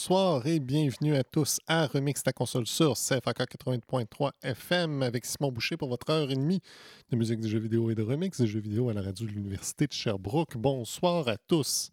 [0.00, 5.52] Bonsoir et bienvenue à tous à Remix ta console sur CFAK 80.3 FM avec Simon
[5.52, 6.62] Boucher pour votre heure et demie
[7.10, 9.32] de musique de jeux vidéo et de remix de jeux vidéo à la radio de
[9.32, 10.56] l'Université de Sherbrooke.
[10.56, 11.90] Bonsoir à tous.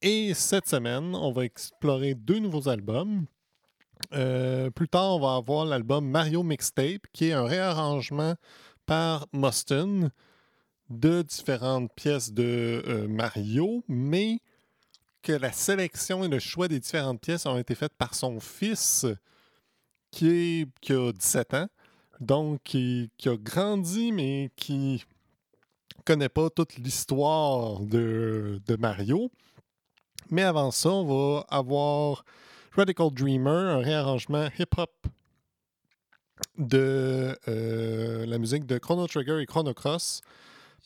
[0.00, 3.26] Et cette semaine, on va explorer deux nouveaux albums.
[4.12, 8.36] Euh, plus tard, on va avoir l'album Mario Mixtape, qui est un réarrangement
[8.86, 10.10] par Mustin
[10.88, 14.38] de différentes pièces de euh, Mario, mais
[15.24, 19.06] que la sélection et le choix des différentes pièces ont été faites par son fils,
[20.10, 21.68] qui, est, qui a 17 ans,
[22.20, 25.02] donc qui, a grandi, mais qui
[26.04, 29.30] connaît pas toute l'histoire de, de Mario.
[30.30, 32.24] Mais avant ça, on va avoir
[32.72, 34.90] Radical Dreamer, un réarrangement hip-hop
[36.58, 40.20] de euh, la musique de Chrono Trigger et Chrono Cross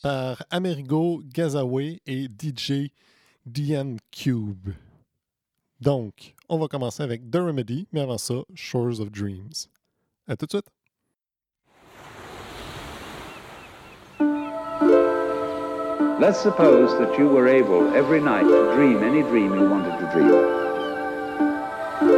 [0.01, 2.91] par Amerigo Gazaway et DJ
[3.47, 4.73] DN Cube.
[5.81, 9.67] Donc, on va commencer avec The Remedy, mais avant ça, Shores of Dreams.
[10.27, 10.69] À tout de suite.
[16.19, 20.11] Let's suppose that you were able every night to dream any dream you wanted to
[20.11, 20.33] dream.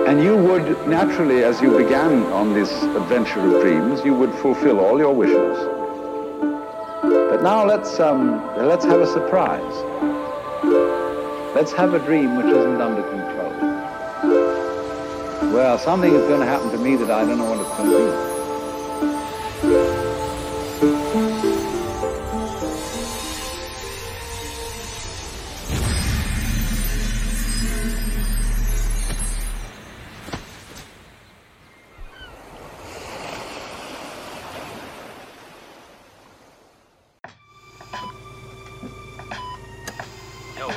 [0.08, 4.80] And you would naturally, as you began on this adventure of dreams, you would fulfill
[4.80, 5.58] all your wishes.
[7.02, 11.01] But now let's, um, let's have a surprise.
[11.54, 13.52] Let's have a dream which isn't under control.
[15.52, 17.90] Well, something is going to happen to me that I don't know what it's going
[17.92, 18.32] to be.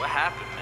[0.04, 0.53] Happened,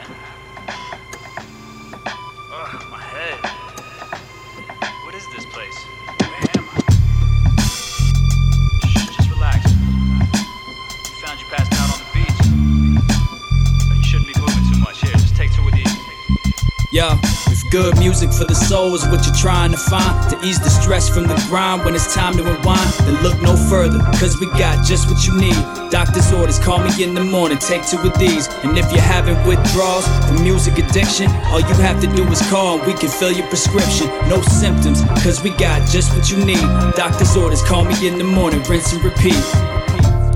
[17.73, 21.09] good music for the soul is what you're trying to find to ease the stress
[21.09, 24.85] from the grind when it's time to unwind, then look no further, cause we got
[24.85, 25.57] just what you need.
[25.91, 28.47] Doctor's orders, call me in the morning, take two of these.
[28.63, 32.77] And if you're having withdrawals from music addiction, all you have to do is call
[32.77, 34.07] and we can fill your prescription.
[34.29, 36.69] No symptoms, cause we got just what you need.
[36.95, 39.43] Doctor's orders, call me in the morning, rinse and repeat.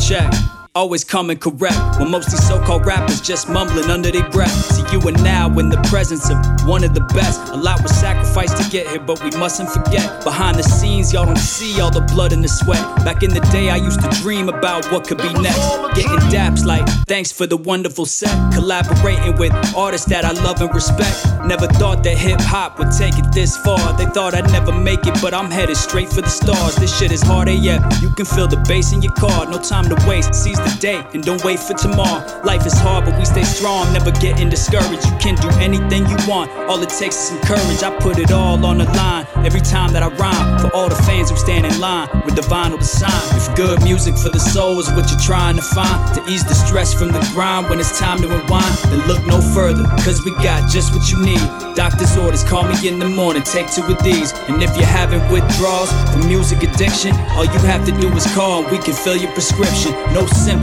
[0.00, 0.32] Check.
[0.76, 4.52] Always coming correct when most these so-called rappers just mumbling under their breath.
[4.52, 6.36] See you and now in the presence of
[6.68, 7.40] one of the best.
[7.48, 10.22] A lot was sacrificed to get here, but we mustn't forget.
[10.22, 12.84] Behind the scenes, y'all don't see all the blood and the sweat.
[13.06, 15.66] Back in the day, I used to dream about what could be next.
[15.94, 18.36] Getting daps like thanks for the wonderful set.
[18.52, 21.24] Collaborating with artists that I love and respect.
[21.46, 23.96] Never thought that hip hop would take it this far.
[23.96, 26.76] They thought I'd never make it, but I'm headed straight for the stars.
[26.76, 27.80] This shit is harder, yeah.
[28.02, 29.46] You can feel the bass in your car.
[29.46, 30.34] No time to waste.
[30.34, 32.20] Seize the day and don't wait for tomorrow.
[32.42, 35.04] Life is hard, but we stay strong, never getting discouraged.
[35.06, 36.50] You can do anything you want.
[36.68, 37.82] All it takes is some courage.
[37.82, 40.58] I put it all on the line every time that I rhyme.
[40.60, 43.12] For all the fans who stand in line with the vinyl to sign.
[43.36, 46.54] If good music for the soul is what you're trying to find to ease the
[46.54, 50.32] stress from the grind when it's time to unwind, then look no further, cause we
[50.42, 51.44] got just what you need.
[51.76, 54.32] Doctor's orders, call me in the morning, take two of these.
[54.48, 58.62] And if you're having withdrawals from music addiction, all you have to do is call
[58.70, 59.92] we can fill your prescription.
[60.12, 60.55] No symptoms,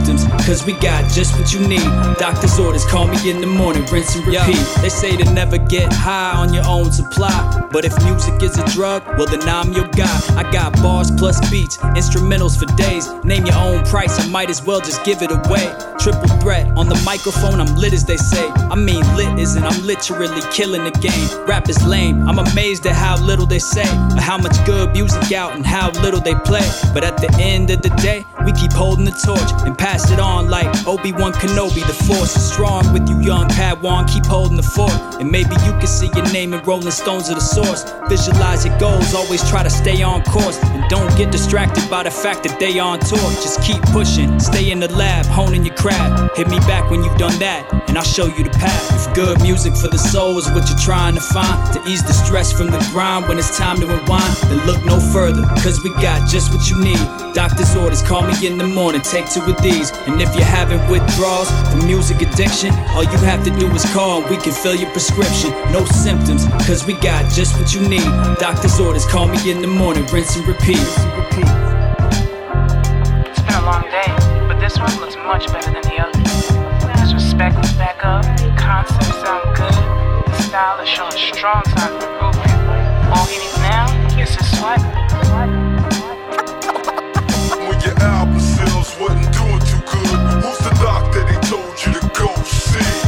[0.46, 1.84] cause we got just what you need.
[2.18, 4.58] Doctor's orders, call me in the morning, rinse and repeat.
[4.80, 7.68] They say to never get high on your own supply.
[7.72, 10.20] But if music is a drug, well then I'm your guy.
[10.36, 13.08] I got bars plus beats, instrumentals for days.
[13.24, 15.66] Name your own price, I might as well just give it away.
[15.98, 18.46] Triple threat on the microphone, I'm lit as they say.
[18.48, 21.46] I mean lit isn't, I'm literally killing the game.
[21.46, 23.88] Rap is lame, I'm amazed at how little they say.
[24.14, 26.68] Or how much good music out and how little they play.
[26.92, 30.20] But at the end of the day, We keep holding the torch and pass it
[30.20, 31.86] on like Obi-Wan Kenobi.
[31.86, 34.06] The force is strong with you, young Padawan.
[34.06, 37.36] Keep holding the fort, and maybe you can see your name in Rolling Stones of
[37.36, 37.84] the source.
[38.08, 42.10] Visualize your goals, always try to stay on course, and don't get distracted by the
[42.10, 43.30] fact that they on tour.
[43.40, 46.36] Just keep pushing, stay in the lab, honing your craft.
[46.36, 49.06] Hit me back when you've done that, and I'll show you the path.
[49.08, 52.12] If good music for the soul is what you're trying to find to ease the
[52.12, 55.90] stress from the grind when it's time to unwind, then look no further, cause we
[56.02, 57.00] got just what you need.
[57.34, 59.90] Doctor's orders, call me in the morning, take two of these.
[60.06, 64.22] And if you're having withdrawals from music addiction, all you have to do is call
[64.22, 65.50] and we can fill your prescription.
[65.72, 68.04] No symptoms, cause we got just what you need.
[68.38, 70.80] Doctor's orders, call me in the morning, rinse and repeat.
[73.28, 74.10] It's been a long day,
[74.48, 77.00] but this one looks much better than the others.
[77.00, 78.24] His respect is back up,
[78.58, 79.74] concepts sound good,
[80.32, 82.50] the style is showing strong signs of improvement.
[83.14, 83.86] All he needs now
[84.18, 85.63] is his swagger.
[92.44, 93.03] See?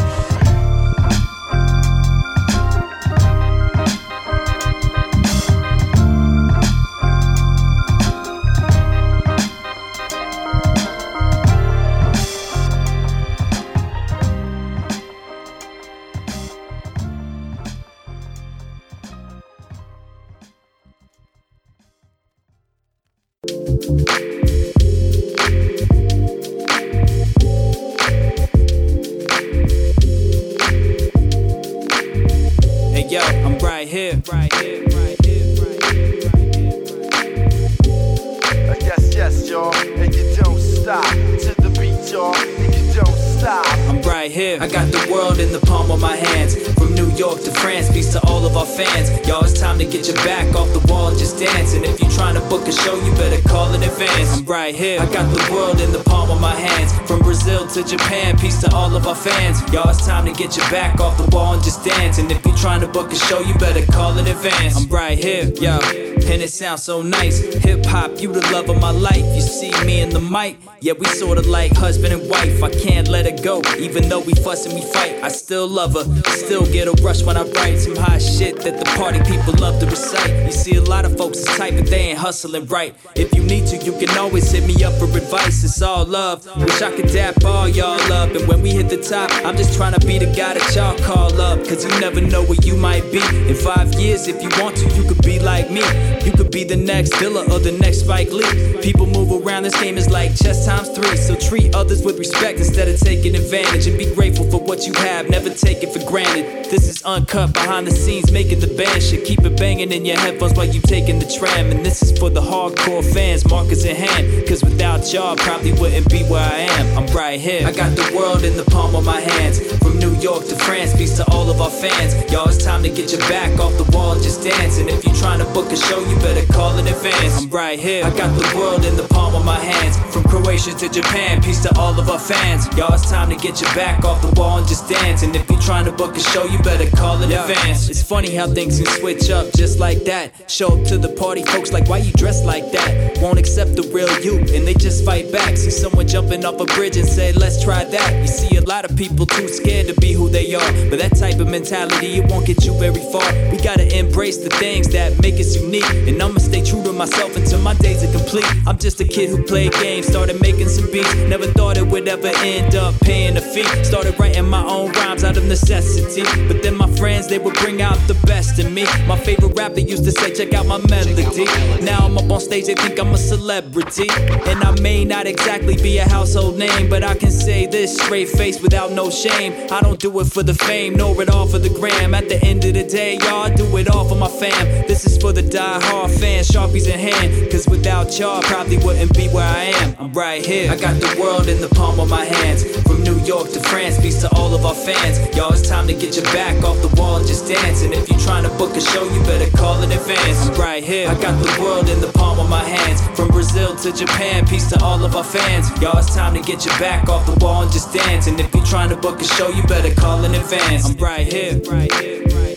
[57.86, 59.60] Japan, peace to all of our fans.
[59.72, 62.18] Y'all, it's time to get your back off the wall and just dance.
[62.18, 64.76] And if you're trying to book a show, you better call in advance.
[64.76, 66.15] I'm right here, yo.
[66.28, 67.38] And it sounds so nice.
[67.64, 69.24] Hip hop, you the love of my life.
[69.34, 72.62] You see me in the mic, yeah, we sorta like husband and wife.
[72.62, 75.22] I can't let her go, even though we fuss and we fight.
[75.22, 78.78] I still love her, still get a rush when I write some hot shit that
[78.78, 80.44] the party people love to recite.
[80.44, 82.94] You see, a lot of folks is tight, but they ain't hustling right.
[83.14, 85.64] If you need to, you can always hit me up for advice.
[85.64, 86.44] It's all love.
[86.58, 88.30] Wish I could dap all y'all up.
[88.34, 90.98] And when we hit the top, I'm just trying to be the guy that y'all
[90.98, 91.60] call up.
[91.60, 93.22] Cause you never know where you might be.
[93.48, 95.82] In five years, if you want to, you could be like me.
[96.24, 98.80] You could be the next Dilla or the next Spike Lee.
[98.82, 101.16] People move around, this game is like chess times three.
[101.16, 103.86] So treat others with respect instead of taking advantage.
[103.86, 106.70] And be grateful for what you have, never take it for granted.
[106.70, 109.24] This is uncut behind the scenes, making the band shit.
[109.24, 111.70] Keep it banging in your headphones while you taking the tram.
[111.70, 114.46] And this is for the hardcore fans, markers in hand.
[114.48, 116.98] Cause without y'all, probably wouldn't be where I am.
[116.98, 117.66] I'm right here.
[117.66, 119.60] I got the world in the palm of my hands.
[119.78, 122.14] From New York to France, peace to all of our fans.
[122.32, 124.78] Y'all, it's time to get your back off the wall and just dance.
[124.78, 127.42] And if you're trying to book a show, you better call in advance.
[127.42, 128.04] I'm right here.
[128.04, 129.96] I got the world in the palm of my hands.
[130.12, 132.66] From Croatia to Japan, peace to all of our fans.
[132.76, 135.22] Y'all, it's time to get your back off the wall and just dance.
[135.22, 137.88] And if you're trying to book a show, you better call in advance.
[137.88, 140.50] It's funny how things can switch up just like that.
[140.50, 143.18] Show up to the party, folks like, why you dressed like that?
[143.20, 145.56] Won't accept the real you, and they just fight back.
[145.56, 148.20] See someone jumping off a bridge and say, let's try that.
[148.20, 150.72] You see a lot of people too scared to be who they are.
[150.90, 153.26] But that type of mentality, it won't get you very far.
[153.50, 155.84] We gotta embrace the things that make us unique.
[156.08, 158.46] And I'ma stay true to myself until my days are complete.
[158.66, 161.14] I'm just a kid who played games, started making some beats.
[161.14, 163.64] Never thought it would ever end up paying a fee.
[163.84, 166.22] Started writing my own rhymes out of necessity.
[166.48, 168.84] But then my friends, they would bring out the best in me.
[169.06, 171.44] My favorite rapper used to say, check out my melody.
[171.84, 174.08] Now I'm up on stage, they think I'm a celebrity.
[174.46, 178.28] And I may not exactly be a household name, but I can say this straight
[178.28, 179.52] face without no shame.
[179.70, 182.14] I don't do it for the fame, nor it all for the gram.
[182.14, 184.86] At the end of the day, y'all do it all for my fam.
[184.86, 185.42] This is for the
[185.86, 187.50] die-hard fans, sharpies in hand.
[187.50, 189.96] Cause without y'all, probably wouldn't be where I am.
[189.98, 190.70] I'm right here.
[190.70, 192.64] I got the world in the palm of my hands.
[192.82, 195.18] From New York to France, peace to all of our fans.
[195.36, 197.82] Y'all, it's time to get your back off the wall and just dance.
[197.82, 200.48] And if you're trying to book a show, you better call in advance.
[200.48, 201.08] I'm right here.
[201.08, 203.00] I got the world in the palm of my hands.
[203.16, 205.70] From Brazil to Japan, peace to all of our fans.
[205.80, 208.26] Y'all, it's time to get your back off the wall and just dance.
[208.26, 210.86] And if you're trying to book a show, you better call in advance.
[210.86, 211.60] I'm right here.
[211.70, 212.22] Right here.
[212.24, 212.55] Right here.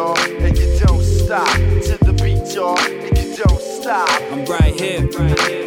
[0.00, 4.08] Y'all, and you don't stop to the beat, y'all, and you don't stop.
[4.32, 5.02] I'm right here.
[5.18, 5.66] Right here.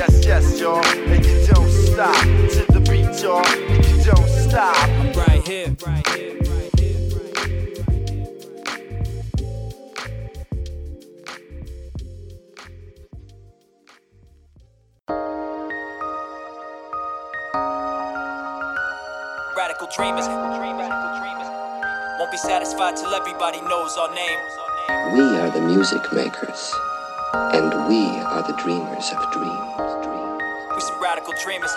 [0.00, 2.22] Yes, yes, y'all, and you don't stop
[2.54, 4.88] to the beat, y'all, and you don't stop.
[4.88, 5.76] I'm right here.
[5.84, 6.14] Right here.
[6.16, 6.16] Right here.
[6.16, 6.16] Right here.
[6.16, 6.43] Right here.
[19.74, 20.26] Radical dreamers.
[22.18, 24.38] Won't be satisfied till everybody knows our name.
[25.14, 26.72] We are the music makers,
[27.34, 29.58] and we are the dreamers of dreams.
[30.74, 31.74] We some radical dreamers.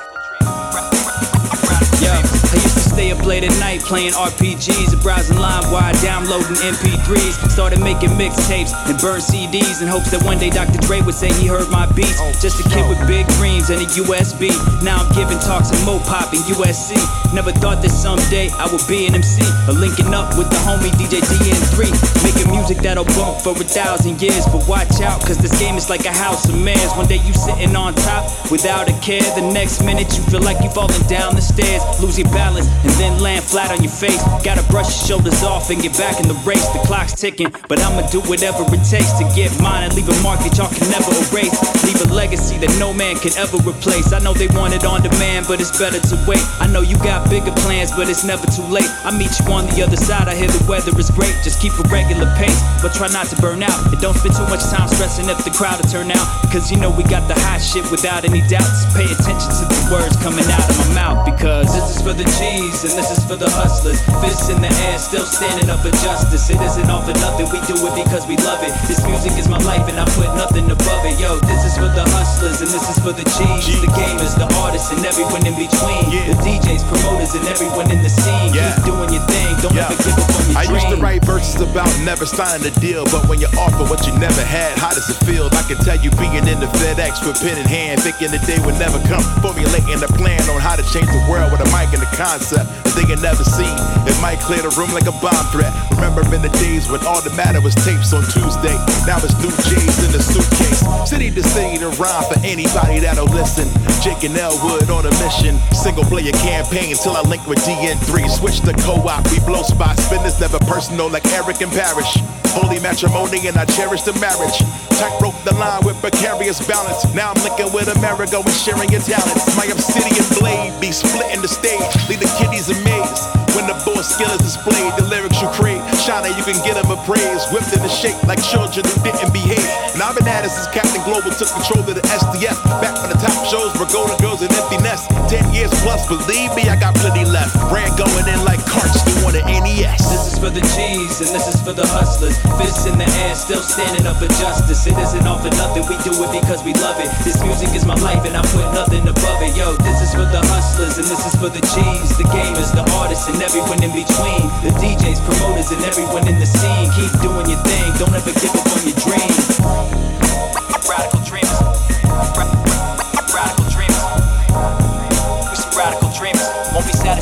[1.97, 6.57] Yo, I used to stay up late at night playing RPGs and browsing LimeWire, downloading
[6.61, 7.49] MP3s.
[7.49, 10.77] Started making mixtapes and burn CDs in hopes that one day Dr.
[10.85, 12.21] Dre would say he heard my beats.
[12.41, 14.53] Just a kid with big dreams and a USB.
[14.83, 17.16] Now I'm giving talks in Mopop and USC.
[17.33, 20.91] Never thought that someday I would be an MC or linking up with the homie
[20.95, 21.91] DJ DN3.
[22.23, 24.45] Making music that'll bump for a thousand years.
[24.47, 26.91] But watch out, cause this game is like a house of mirrors.
[26.95, 29.23] One day you sitting on top without a care.
[29.35, 31.83] The next minute you feel like you falling down the stairs.
[32.01, 34.21] Lose your balance and then land flat on your face.
[34.43, 36.65] Gotta brush your shoulders off and get back in the race.
[36.71, 40.17] The clock's ticking, but I'ma do whatever it takes to get mine and leave a
[40.23, 41.53] mark that y'all can never erase.
[41.83, 44.13] Leave a legacy that no man can ever replace.
[44.13, 46.43] I know they want it on demand, but it's better to wait.
[46.59, 48.89] I know you got bigger plans, but it's never too late.
[49.01, 50.29] I meet you on the other side.
[50.29, 51.33] I hear the weather is great.
[51.41, 53.77] Just keep a regular pace, but try not to burn out.
[53.89, 56.25] And don't spend too much time stressing if the crowd will turn out.
[56.45, 58.85] Because you know we got the hot shit without any doubts.
[58.93, 61.19] Pay attention to the words coming out of my mouth.
[61.25, 64.01] Because this is for the G's and this is for the hustlers.
[64.21, 66.49] Fists in the air, still standing up for justice.
[66.49, 67.47] It isn't all for nothing.
[67.49, 68.73] We do it because we love it.
[68.87, 71.15] This music is my life and I put nothing above it.
[71.19, 73.79] Yo, this is for the hustlers and this is for the G's.
[73.79, 76.03] The gamers, the artists, and everyone in between.
[76.27, 78.51] The DJs, promoters, and everyone in the scene.
[78.51, 79.55] Keep doing your thing.
[79.61, 79.89] Don't Yeah.
[79.89, 80.75] ever give up on your I dream.
[80.75, 84.13] used to write verses about never signing a deal, but when you offer what you
[84.19, 85.49] never had, how does it feel?
[85.53, 88.59] I can tell you being in the FedEx with pen in hand, thinking the day
[88.59, 91.89] would never come, formulating a plan on how to change the world with a mic
[91.93, 93.77] and a concept that they never seen.
[94.05, 95.71] It might clear the room like a bomb threat.
[95.95, 98.75] Remember in the days when all that mattered was tapes on Tuesday.
[99.07, 100.81] Now it's new J's in the suitcase.
[101.09, 103.67] City to city to rhyme for anybody that'll listen.
[104.03, 105.57] Jake and Elwood on a mission.
[105.73, 108.29] Single player campaign till I link with DN3.
[108.29, 109.23] Switch to co-op.
[109.31, 110.07] We blow spots.
[110.09, 112.17] Business never personal like Erick and Parrish.
[112.57, 114.57] Holy matrimony and I cherish the marriage.
[114.97, 117.05] Tightrope the line with precarious balance.
[117.13, 119.45] Now I'm linking with Amerigo and sharing your talents.
[119.53, 121.91] My obsidian blade be splitting the stage.
[122.09, 123.21] Leave the kiddies amazed.
[123.53, 125.81] When the board skill is displayed, the lyrics you create.
[126.01, 127.41] Shana, you can get them a praise.
[127.53, 129.65] Whipped in the shape like children who didn't behave.
[129.93, 132.57] And I've been at it since Captain Global took control of the SDF.
[132.81, 135.09] Back when the top shows were Golden Girls and Empty Nest.
[135.27, 137.51] Ten years plus, believe me, I got plenty left.
[137.67, 139.99] Brand going in like carts on the E NES.
[140.07, 142.39] This is for the G's and this is for the hustlers.
[142.55, 144.87] Fists in the air, still standing up for justice.
[144.87, 147.11] It isn't all for nothing, we do it because we love it.
[147.27, 149.51] This music is my life and I put nothing above it.
[149.59, 152.87] Yo, this is for the hustlers and this is for the G's, the gamers, the
[152.95, 154.47] artists, and everyone in between.
[154.63, 156.87] The DJs, promoters, and everyone in the scene.
[156.95, 160.06] Keep doing your thing, don't ever give up on your dream.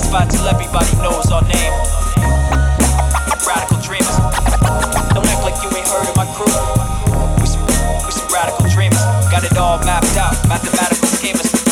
[0.05, 1.73] Satisfied till everybody knows our name.
[3.47, 4.17] Radical dreamers.
[5.13, 6.45] Don't act like you ain't heard of my crew.
[7.41, 7.65] We some,
[8.05, 8.99] we some radical dreamers.
[9.31, 10.35] Got it all mapped out.
[10.47, 11.64] Mathematical schemers.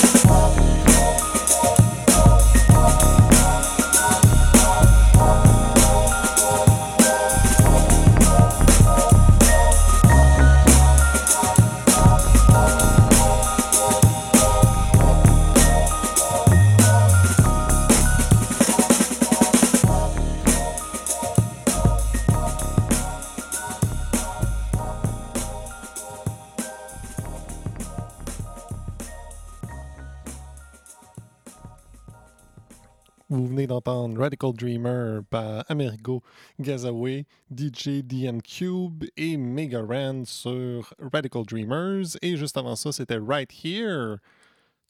[34.24, 36.24] Radical Dreamer par Amerigo
[36.58, 42.16] Gazaway, DJ DM Cube et Mega Ran sur Radical Dreamers.
[42.22, 44.20] Et juste avant ça, c'était Right Here,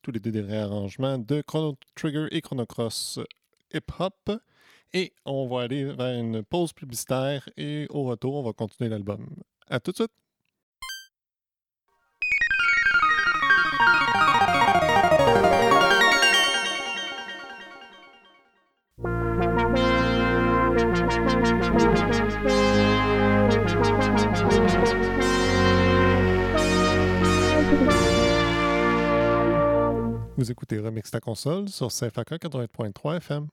[0.03, 3.21] tous les deux des réarrangements de Chrono Trigger et Chrono Cross
[3.73, 4.39] Hip Hop.
[4.93, 9.25] Et on va aller vers une pause publicitaire et au retour, on va continuer l'album.
[9.67, 10.11] À tout de suite!
[30.35, 33.47] Vous écoutez Remix ta console sur CFAK 80.3 FM.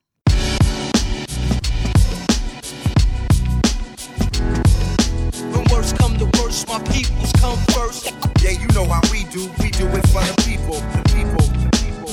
[5.52, 8.14] When worst come to worst, my peoples come first.
[8.42, 9.50] Yeah, you know how we do.
[9.60, 10.80] We do it for the people.
[10.80, 11.44] The people.
[11.60, 12.12] The people.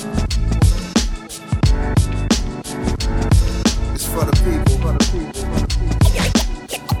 [3.94, 4.76] It's for the people.
[4.82, 5.44] For the people.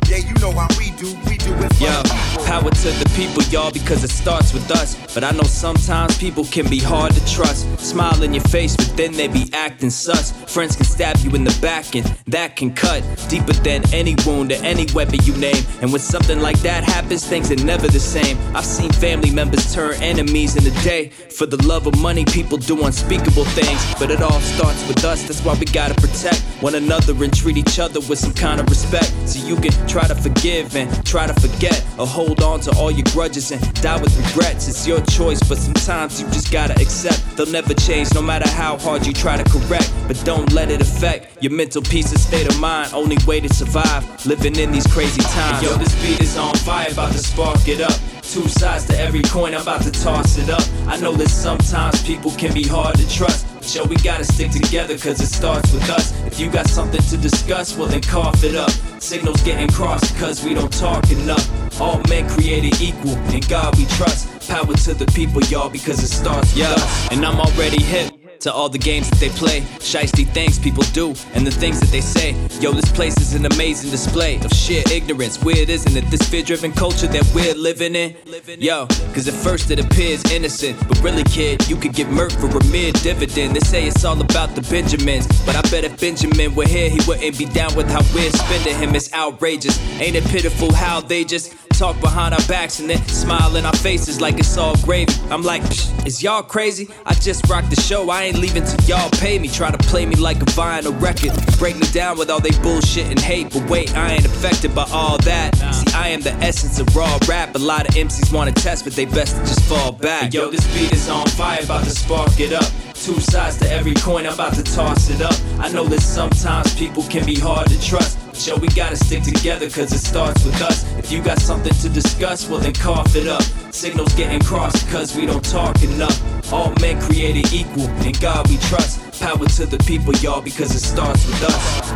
[0.08, 1.14] Yeah, you know how we do.
[1.28, 2.37] We do it for Yo, the people.
[2.48, 4.96] Power to the people, y'all, because it starts with us.
[5.12, 7.66] But I know sometimes people can be hard to trust.
[7.78, 10.32] Smile in your face, but then they be acting sus.
[10.50, 14.50] Friends can stab you in the back, and that can cut deeper than any wound
[14.52, 15.62] or any weapon you name.
[15.82, 18.38] And when something like that happens, things are never the same.
[18.56, 21.10] I've seen family members turn enemies in a day.
[21.10, 23.94] For the love of money, people do unspeakable things.
[23.98, 27.58] But it all starts with us, that's why we gotta protect one another and treat
[27.58, 29.12] each other with some kind of respect.
[29.26, 32.06] So you can try to forgive and try to forget, or
[32.40, 34.68] hold on to all your grudges and die with regrets.
[34.68, 38.78] It's your choice, but sometimes you just gotta accept they'll never change no matter how
[38.78, 39.92] hard you try to correct.
[40.06, 42.92] But don't let it affect your mental peace and state of mind.
[42.94, 45.62] Only way to survive living in these crazy times.
[45.62, 48.17] Yo, this beat is on fire, about to spark it up.
[48.28, 50.62] Two sides to every coin, I'm about to toss it up.
[50.86, 53.46] I know that sometimes people can be hard to trust.
[53.54, 56.12] But yo, we gotta stick together, cause it starts with us.
[56.26, 58.68] If you got something to discuss, well then cough it up.
[59.00, 61.80] Signals getting crossed, cause we don't talk enough.
[61.80, 64.28] All men created equal, in God we trust.
[64.46, 67.10] Power to the people, y'all, because it starts with us.
[67.10, 69.60] And I'm already hip to all the games that they play.
[69.78, 72.32] Shiesty things people do and the things that they say.
[72.60, 75.42] Yo, this place is an amazing display of sheer ignorance.
[75.42, 76.10] Weird, isn't it?
[76.10, 78.16] This fear driven culture that we're living in.
[78.58, 82.56] Yo, cause at first it appears innocent, but really, kid, you could get murked for
[82.56, 83.56] a mere dividend.
[83.56, 87.00] They say it's all about the Benjamins, but I bet if Benjamin were here, he
[87.06, 88.94] wouldn't be down with how we're spending him.
[88.94, 89.78] It's outrageous.
[90.00, 93.76] Ain't it pitiful how they just talk behind our backs and then smile in our
[93.76, 95.12] faces like it's all gravy.
[95.30, 95.62] I'm like,
[96.04, 96.88] is y'all crazy?
[97.06, 98.10] I just rocked the show.
[98.10, 99.48] I ain't leaving till y'all pay me.
[99.48, 101.32] Try to play me like a vinyl record.
[101.58, 103.52] Break me down with all they bullshit and hate.
[103.52, 105.56] But wait, I ain't affected by all that.
[105.56, 107.54] See, I am the essence of raw rap.
[107.54, 110.34] A lot of MCs wanna test, but they best to just fall back.
[110.34, 112.70] Yo, this beat is on fire, about to spark it up.
[112.94, 115.34] Two sides to every coin, I'm about to toss it up.
[115.58, 118.18] I know that sometimes people can be hard to trust.
[118.46, 120.84] Yo, we gotta stick together cause it starts with us.
[120.96, 123.42] If you got something to discuss, well then cough it up.
[123.72, 126.52] Signals getting crossed cause we don't talk enough.
[126.52, 129.00] All men created equal, in God we trust.
[129.20, 131.92] Power to the people, y'all, because it starts with us.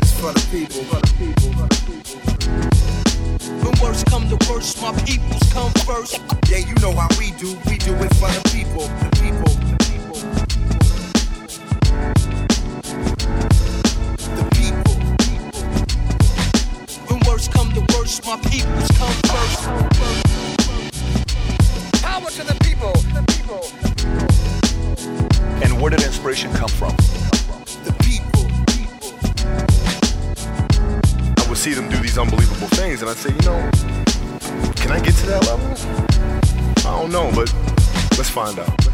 [0.00, 2.16] It's for the people, for the people, for the people.
[3.62, 6.18] When worst come to worst, my peoples come first.
[6.48, 7.56] Yeah, you know how we do.
[7.68, 9.45] We do it for the people, the people.
[33.06, 33.70] And I'd say, you know,
[34.74, 35.66] can I get to that level?
[36.90, 37.52] I don't know, but
[38.18, 38.85] let's find out.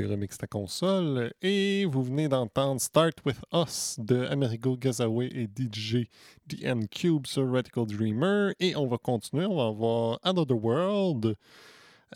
[0.00, 5.26] Vous écoutez Remix ta console et vous venez d'entendre Start With Us de Amerigo Gazaway
[5.26, 6.06] et DJ
[6.46, 8.52] DN Cube sur Radical Dreamer.
[8.60, 11.36] Et on va continuer, on va avoir Another World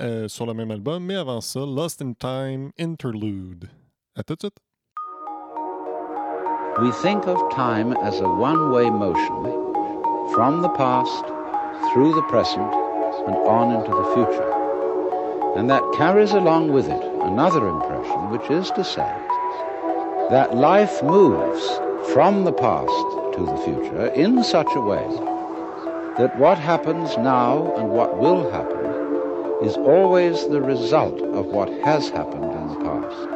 [0.01, 3.68] euh, sur le même album, mais avant ça, Lost in Time Interlude.
[4.16, 4.59] À tout de suite.
[6.81, 9.44] We think of time as a one way motion
[10.33, 11.25] from the past
[11.92, 12.73] through the present
[13.27, 14.53] and on into the future.
[15.57, 19.13] And that carries along with it another impression, which is to say
[20.31, 21.63] that life moves
[22.13, 25.07] from the past to the future in such a way
[26.19, 32.09] that what happens now and what will happen is always the result of what has
[32.11, 33.34] happened in the past.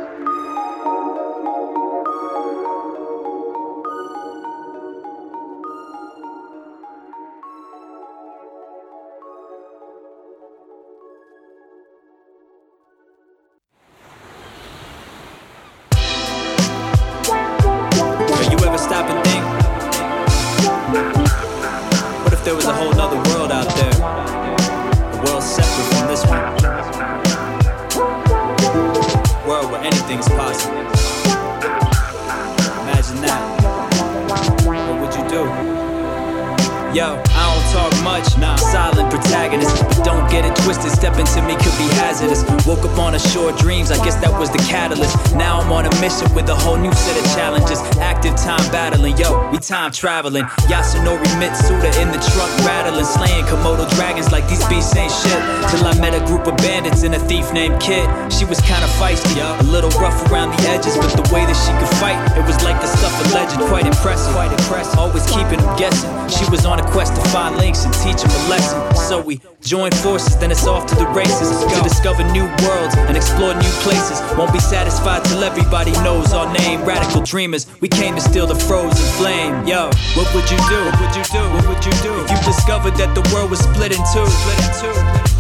[49.69, 50.45] Time traveling.
[50.65, 55.37] Yasunori Mitsuda in the trunk rattling, slaying Komodo dragons like these beasts ain't shit.
[55.69, 58.09] Till I met a group of bandits and a thief named Kid.
[58.33, 61.77] She was kinda feisty, a little rough around the edges, but the way that she
[61.77, 63.61] could fight, it was like the stuff alleged.
[63.69, 64.99] Quite impressive, quite impressive.
[64.99, 66.09] Always keeping them guessing.
[66.31, 68.81] She was on a quest to find Lynx and teach them a lesson.
[68.97, 73.19] So we join forces, then it's off to the races to discover new worlds and
[73.19, 74.17] explore new places.
[74.39, 76.85] Won't be satisfied till everybody knows our name.
[76.85, 79.58] Radical dreamers, we came to steal the frozen flame.
[79.67, 80.79] Yo, what would you do?
[80.85, 81.43] What would you do?
[81.55, 84.27] What would you do if you discovered that the world was split in two?
[84.27, 84.97] Split in two.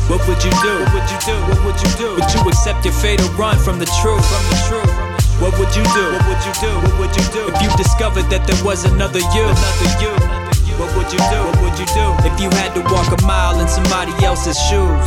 [0.08, 0.74] What would you do?
[0.80, 1.36] What would you do?
[1.48, 2.08] What would you do?
[2.16, 4.24] Would you accept your fate or run from the truth?
[4.24, 4.94] From the truth.
[5.40, 6.04] What would you do?
[6.16, 6.72] What would you do?
[6.82, 7.42] What would you do?
[7.52, 10.12] If you discovered that there was another you, another you.
[10.80, 11.40] What would you do?
[11.44, 12.06] What would you do?
[12.26, 15.04] If you had to walk a mile in somebody else's shoes.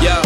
[0.00, 0.16] Yo,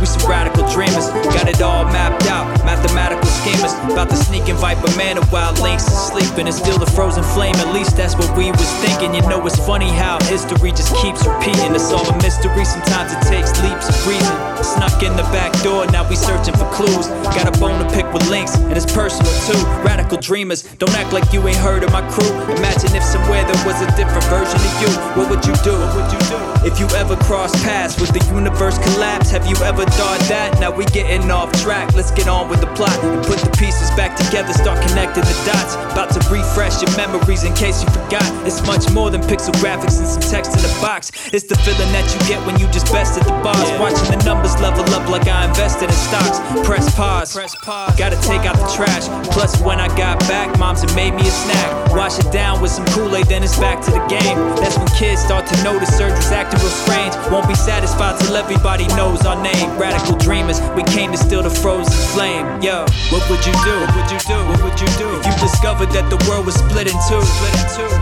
[0.00, 2.48] we some radical dreamers, got it all mapped out.
[2.64, 6.90] Mathematical schemers, about to sneak and Viper Manor while Lynx is sleeping and steal the
[6.90, 7.54] frozen flame.
[7.56, 9.14] At least that's what we was thinking.
[9.14, 11.76] You know it's funny how history just keeps repeating.
[11.76, 12.64] It's all a mystery.
[12.64, 14.32] Sometimes it takes leaps of reason.
[14.64, 17.08] Snuck in the back door, now we searching for clues.
[17.36, 19.60] Got a bone to pick with Lynx, and it's personal too.
[19.84, 22.28] Radical dreamers, don't act like you ain't heard of my crew.
[22.56, 24.90] Imagine if somewhere there was a different version of you.
[25.16, 25.76] What would you do?
[25.76, 26.38] What would you do?
[26.64, 30.58] If you ever cross paths with the universe collapse, have you ever thought that?
[30.60, 31.94] Now we getting off track.
[31.94, 34.52] Let's get on with the plot and put the pieces back together.
[34.52, 35.74] Start connecting the dots.
[35.92, 38.24] About to refresh your memories in case you forgot.
[38.46, 41.10] It's much more than pixel graphics and some text in a box.
[41.32, 43.66] It's the feeling that you get when you just bested the boss.
[43.78, 46.38] Watching the numbers level up like I invested in stocks.
[46.66, 47.32] Press pause.
[47.32, 47.96] Press pause.
[47.96, 49.06] Gotta take out the trash.
[49.32, 51.92] Plus, when I got back, moms had made me a snack.
[51.92, 54.38] Wash it down with some Kool-Aid, then it's back to the game.
[54.60, 57.14] That's when kids start to notice Serge is acting real strange.
[57.30, 59.70] Won't be satisfied till everybody knows our name.
[59.80, 62.44] Radical dreamers, we came to steal the frozen flame.
[62.60, 63.72] Yo, what would you do?
[63.80, 64.36] What would you do?
[64.52, 67.16] What would you do if you discovered that the world was split in two?
[67.24, 67.92] Split in two.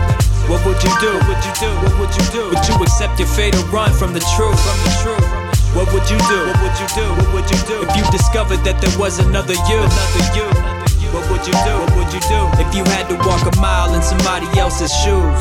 [0.51, 1.15] What would you do?
[1.23, 1.71] What would you do?
[1.79, 2.43] What would you do?
[2.51, 4.59] Would you accept your fate or run from the truth?
[4.59, 5.23] From the truth.
[5.71, 6.51] What would you do?
[6.51, 7.05] What would you do?
[7.15, 9.79] What would you do if you discovered that there was another you?
[9.79, 10.47] Another you.
[11.15, 11.73] What would you do?
[11.79, 15.39] What would you do if you had to walk a mile in somebody else's shoes?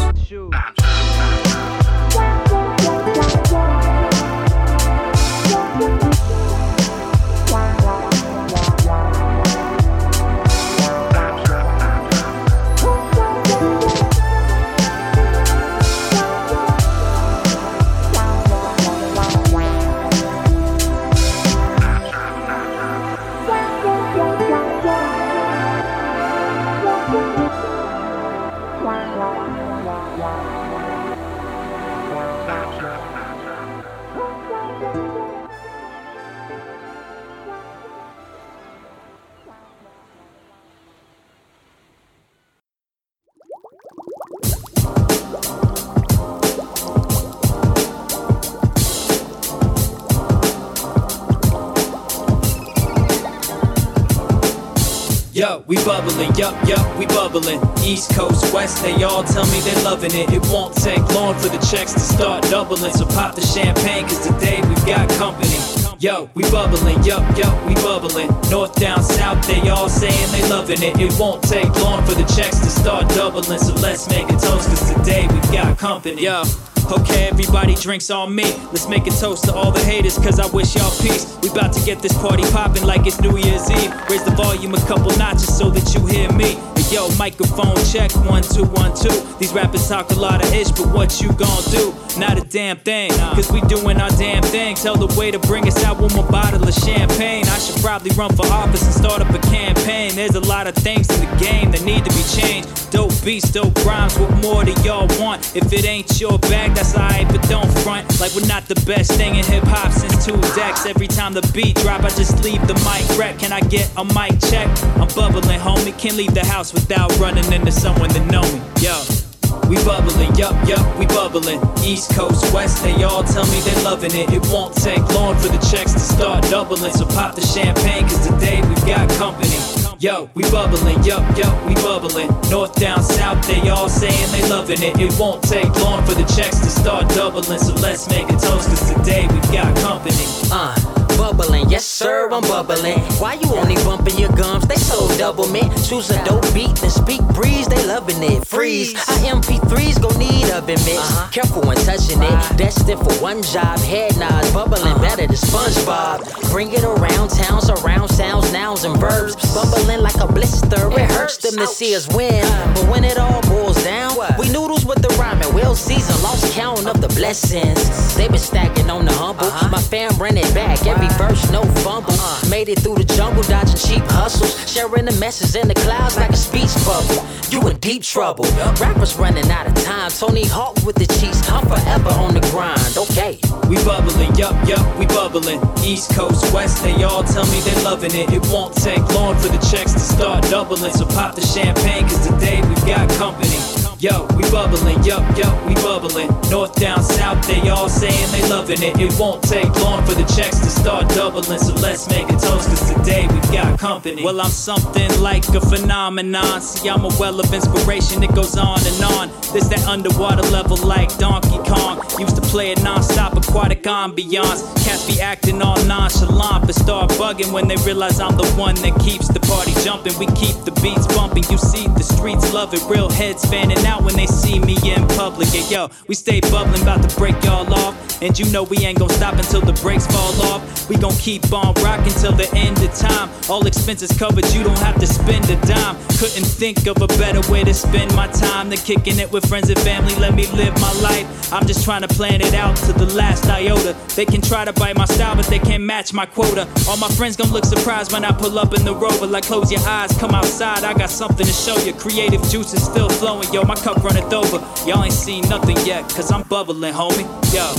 [55.68, 57.60] We bubbling, yup, yup, we bubbling.
[57.84, 60.32] East Coast, West, they all tell me they're loving it.
[60.32, 62.92] It won't take long for the checks to start doubling.
[62.92, 65.58] So pop the champagne, cause today we've got company.
[66.00, 68.28] Yo, we bubbling, yup, yup, we bubbling.
[68.50, 70.98] North, down, south, they all saying they loving it.
[70.98, 73.58] It won't take long for the checks to start doubling.
[73.58, 76.22] So let's make a toast, cause today we've got company.
[76.22, 76.44] Yo.
[76.90, 78.44] Okay, everybody drinks on me.
[78.72, 81.36] Let's make a toast to all the haters, cause I wish y'all peace.
[81.42, 83.92] We about to get this party poppin' like it's New Year's Eve.
[84.08, 86.54] Raise the volume a couple notches so that you hear me.
[86.80, 89.12] Hey, yo, microphone check, one, two, one, two.
[89.38, 91.92] These rappers talk a lot of ish, but what you gon' do?
[92.18, 94.74] Not a damn thing, cause we doing our damn thing.
[94.74, 97.46] Tell the way to bring us out one more bottle of champagne.
[97.46, 100.16] I should probably run for office and start up a campaign.
[100.16, 102.90] There's a lot of things in the game that need to be changed.
[102.90, 105.54] Dope beats, dope rhymes, what more do y'all want?
[105.54, 109.12] If it ain't your bag, that's alright, but don't front like we're not the best
[109.12, 110.86] thing in hip hop since two decks.
[110.86, 113.38] Every time the beat drop, I just leave the mic rep.
[113.38, 114.66] Can I get a mic check?
[114.98, 115.96] I'm bubbling, homie.
[115.96, 118.60] Can't leave the house without running into someone that know me.
[118.82, 119.27] Yo.
[119.68, 121.60] We bubbling, yup, yup, we bubbling.
[121.84, 124.32] East Coast, West, they all tell me they're loving it.
[124.32, 126.92] It won't take long for the checks to start doubling.
[126.92, 129.58] So pop the champagne, cause today we've got company.
[130.00, 132.28] Yo, we bubbling, yup, yup, we bubbling.
[132.48, 134.98] North, down, south, they all saying they loving it.
[134.98, 137.58] It won't take long for the checks to start doubling.
[137.58, 140.24] So let's make a toast, cause today we've got company.
[140.50, 143.00] Uh, bubbling, yes sir, I'm bubbling.
[143.18, 144.66] Why you only bumping your gums?
[144.66, 145.72] They so double mint.
[145.84, 148.46] Choose a dope beat, then speak breeze, they loving it.
[148.46, 151.10] Freeze, I MP3s gon' need oven mitts.
[151.10, 151.30] Uh-huh.
[151.30, 153.78] Careful when touching it, destined for one job.
[153.80, 155.02] Head nods, bubbling uh-huh.
[155.02, 156.50] better than SpongeBob.
[156.52, 159.34] Bring it around town, surround sounds, nouns, and verbs.
[159.52, 162.46] Bubbling like a blister, it hurts them to see us win.
[162.74, 166.22] But when it all boils down, we noodles with the rhyme and well seasoned.
[166.22, 168.16] Lost count of the blessings.
[168.16, 169.46] They been stacking on the humble.
[169.46, 169.68] Uh-huh.
[169.68, 172.12] My fam ran it back, every verse, no fumble.
[172.12, 172.40] Uh.
[172.50, 174.52] Made it through the jungle, dodging cheap hustles.
[174.70, 177.24] Sharing the message in the clouds like a speech bubble.
[177.50, 178.44] You in deep trouble.
[178.80, 180.10] Rappers running out of time.
[180.10, 181.40] Tony Hawk with the cheese.
[181.48, 182.96] I'm forever on the grind.
[182.96, 183.38] Okay.
[183.68, 185.60] We bubbling, yup, yup, we bubbling.
[185.84, 188.32] East Coast, West, they all tell me they loving it.
[188.32, 190.92] It won't take long for the checks to start doubling.
[190.92, 193.67] So pop the champagne, cause today we've got company.
[194.00, 196.28] Yo, we bubbling, yup, yup, we bubbling.
[196.50, 198.96] North, down, south, they all saying they loving it.
[199.00, 201.58] It won't take long for the checks to start doubling.
[201.58, 204.22] So let's make a toast, cause today we've got company.
[204.22, 206.60] Well, I'm something like a phenomenon.
[206.60, 209.28] See, I'm a well of inspiration, it goes on and on.
[209.52, 211.98] This that underwater level like Donkey Kong.
[212.20, 214.62] Used to play it non-stop, aquatic ambiance.
[214.84, 218.94] Cats be acting all nonchalant, but start bugging when they realize I'm the one that
[219.00, 220.16] keeps the party jumping.
[220.20, 221.42] We keep the beats bumping.
[221.50, 222.82] You see, the streets love it.
[222.88, 225.48] Real heads fanning out when they see me in public.
[225.70, 228.22] Yo, we stay bubbling, about to break y'all off.
[228.22, 230.88] And you know we ain't gonna stop until the brakes fall off.
[230.88, 233.30] We gon' keep on rocking till the end of time.
[233.48, 235.96] All expenses covered, you don't have to spend a dime.
[236.18, 239.70] Couldn't think of a better way to spend my time than kicking it with friends
[239.70, 240.14] and family.
[240.16, 241.52] Let me live my life.
[241.52, 243.94] I'm just trying to plan it out to the last iota.
[244.16, 246.66] They can try to bite my style, but they can't match my quota.
[246.88, 249.26] All my friends gon' look surprised when I pull up in the rover.
[249.26, 250.82] Like close your eyes, come outside.
[250.82, 251.92] I got something to show you.
[251.92, 253.62] Creative juice is still flowing, yo.
[253.62, 254.58] My cup runneth over.
[254.86, 257.26] Y'all ain't seen nothing yet, cause I'm bubbling, homie.
[257.52, 257.74] Yo.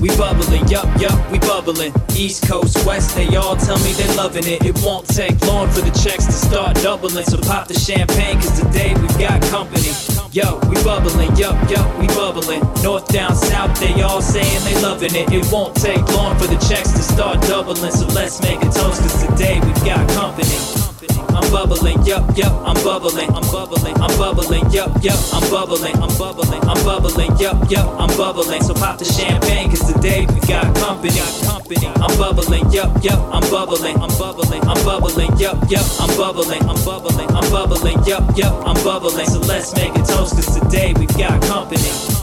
[0.00, 1.92] We bubbling, yup, yup, we bubbling.
[2.14, 4.62] East Coast, West, they all tell me they loving it.
[4.62, 7.24] It won't take long for the checks to start doubling.
[7.24, 9.92] So pop the champagne, cause today we've got company.
[10.30, 12.60] Yo, we bubbling, yup, yup, we bubbling.
[12.82, 15.32] North, down, south, they all saying they loving it.
[15.32, 17.92] It won't take long for the checks to start doubling.
[17.92, 20.84] So let's make a toast, cause today we've got company.
[21.34, 26.16] I'm bubbling, yup, yup, I'm bubbling, I'm bubbling, I'm bubbling, yup, yup, I'm bubbling, I'm
[26.16, 28.62] bubbling, I'm bubbling, yup, yup, I'm bubbling.
[28.62, 31.86] So pop the champagne, cause today we got company, company.
[31.86, 36.78] I'm bubbling, yup, yup, I'm bubbling, I'm bubbling, I'm bubbling, yup, yup, I'm bubbling, I'm
[36.84, 39.26] bubbling, I'm bubbling, yup, yup, I'm bubbling.
[39.26, 42.13] So let's make a toast, cause today we got company.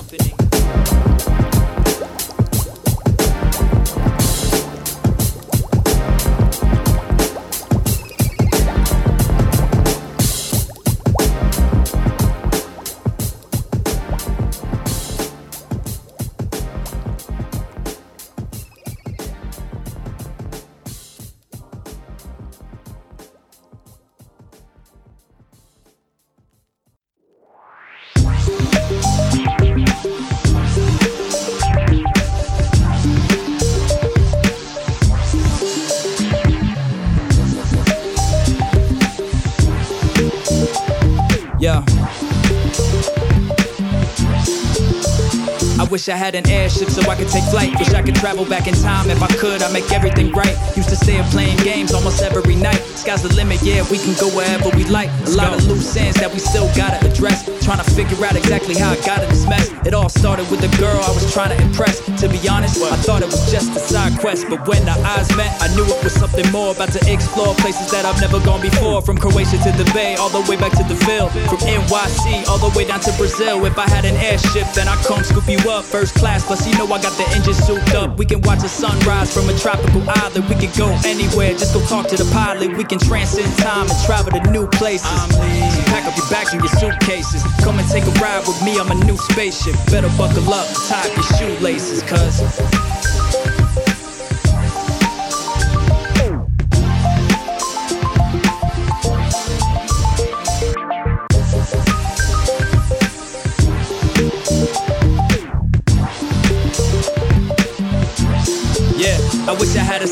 [46.02, 47.78] Wish I had an airship so I could take flight.
[47.78, 49.08] Wish I could travel back in time.
[49.12, 50.58] If I could, I'd make everything right.
[50.76, 52.82] Used to stay up playing games almost every night.
[52.98, 55.10] Sky's the limit, yeah, we can go wherever we like.
[55.30, 57.46] A lot of loose ends that we still gotta address.
[57.64, 59.70] Trying to figure out exactly how I got in this mess.
[59.86, 62.02] It all started with the girl I was trying to impress.
[62.22, 64.50] To be honest, I thought it was just a side quest.
[64.50, 66.74] But when our eyes met, I knew it was something more.
[66.74, 69.04] About to explore places that I've never gone before.
[69.04, 71.30] From Croatia to the Bay, all the way back to the Ville.
[71.46, 73.64] From NYC all the way down to Brazil.
[73.66, 76.46] If I had an airship, then I'd come scoop you up first class.
[76.46, 78.18] Plus, you know I got the engine souped up.
[78.18, 80.48] We can watch a sunrise from a tropical island.
[80.48, 82.76] We can go anywhere, just go talk to the pilot.
[82.78, 85.12] We can transcend time and travel to new places.
[85.36, 87.44] So pack up your bags and your suitcases.
[87.64, 88.80] Come and take a ride with me.
[88.80, 89.76] I'm a new spaceship.
[89.92, 92.81] Better buckle up, tie up your shoelaces, cuz.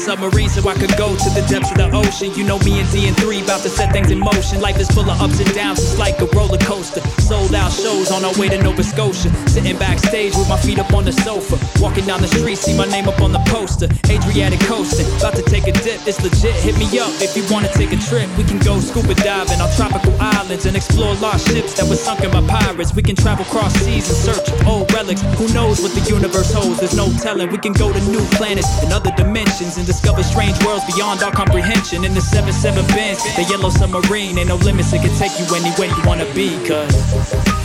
[0.10, 2.34] Submarine so I could go to the depths of the ocean.
[2.34, 4.60] You know me and DN3 about to set things in motion.
[4.60, 7.06] Life is full of ups and downs, it's like a roller coaster.
[7.22, 9.30] Sold out shows on our way to Nova Scotia.
[9.46, 11.62] Sitting backstage with my feet up on the sofa.
[11.78, 13.86] Walking down the street, see my name up on the poster.
[14.10, 16.02] Adriatic coasting, about to take a dip.
[16.10, 16.58] It's legit.
[16.66, 18.26] Hit me up if you wanna take a trip.
[18.34, 22.34] We can go scuba diving on tropical islands and explore lost ships that were sunken
[22.34, 22.96] by pirates.
[22.96, 25.22] We can travel cross seas and search old relics.
[25.38, 26.80] Who knows what the universe holds?
[26.82, 27.52] There's no telling.
[27.54, 31.32] We can go to new planets and other dimensions and discover strange worlds beyond our
[31.32, 32.06] comprehension.
[32.06, 34.94] In the 7-7 bins, the yellow submarine, ain't no limits.
[34.94, 37.59] It can take you anywhere you wanna be, cuz.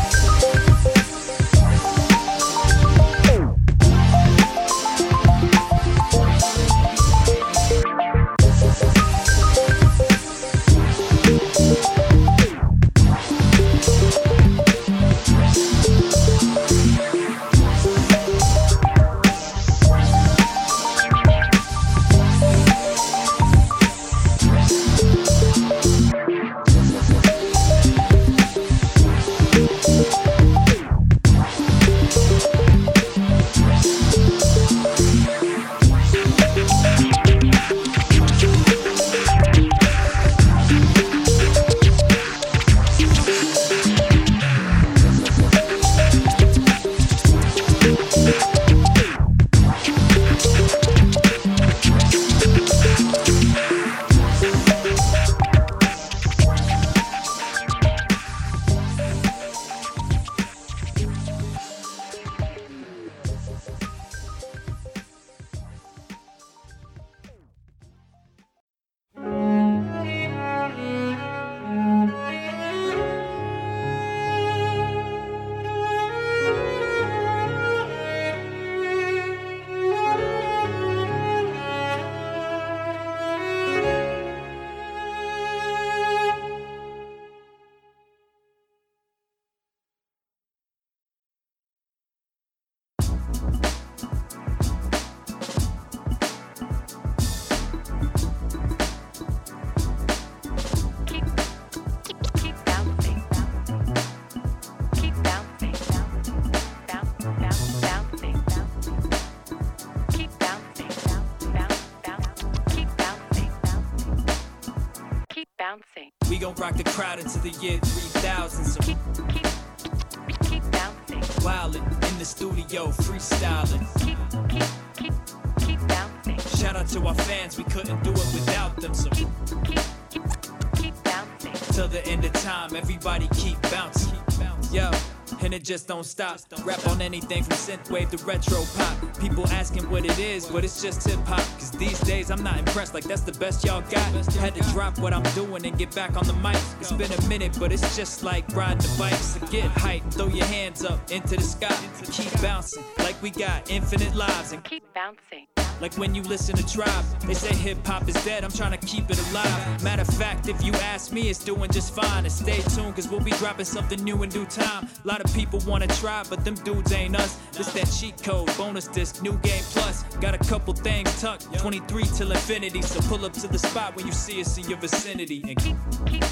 [135.65, 136.39] Just don't stop.
[136.65, 138.97] Rap on anything from synthwave to retro pop.
[139.19, 141.41] People asking what it is, but it's just hip hop.
[141.59, 144.03] Cause these days I'm not impressed, like that's the best y'all got.
[144.35, 146.57] Had to drop what I'm doing and get back on the mic.
[146.81, 149.15] It's been a minute, but it's just like riding the bike.
[149.15, 151.75] So get hyped, throw your hands up into the sky.
[152.11, 154.53] Keep bouncing like we got infinite lives.
[154.53, 155.47] And keep bouncing.
[155.81, 158.87] Like when you listen to Tribe, they say hip hop is dead, I'm trying to
[158.87, 159.83] keep it alive.
[159.83, 162.25] Matter of fact, if you ask me, it's doing just fine.
[162.25, 164.89] And stay tuned, cause we'll be dropping something new in due time.
[165.05, 167.37] A lot of people wanna try, but them dudes ain't us.
[167.53, 170.03] This that cheat code, bonus disc, new game plus.
[170.21, 172.83] Got a couple things tucked, 23 till infinity.
[172.83, 175.43] So pull up to the spot when you see us in your vicinity.
[175.49, 176.25] And keep, keep,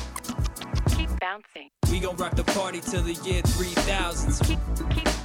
[0.97, 1.71] keep bouncing.
[1.91, 4.33] We gon' rock the party till the year 3000.
[4.33, 5.22] So keep bouncing.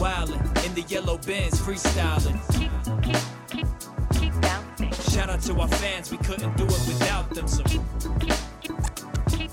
[0.00, 2.38] Wildin' in the yellow bins, freestyling.
[5.12, 7.46] Shout out to our fans, we couldn't do it without them.
[7.46, 7.82] So keep,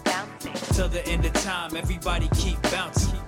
[0.03, 0.53] bouncing.
[0.73, 3.19] till the end of time, everybody keep bouncing.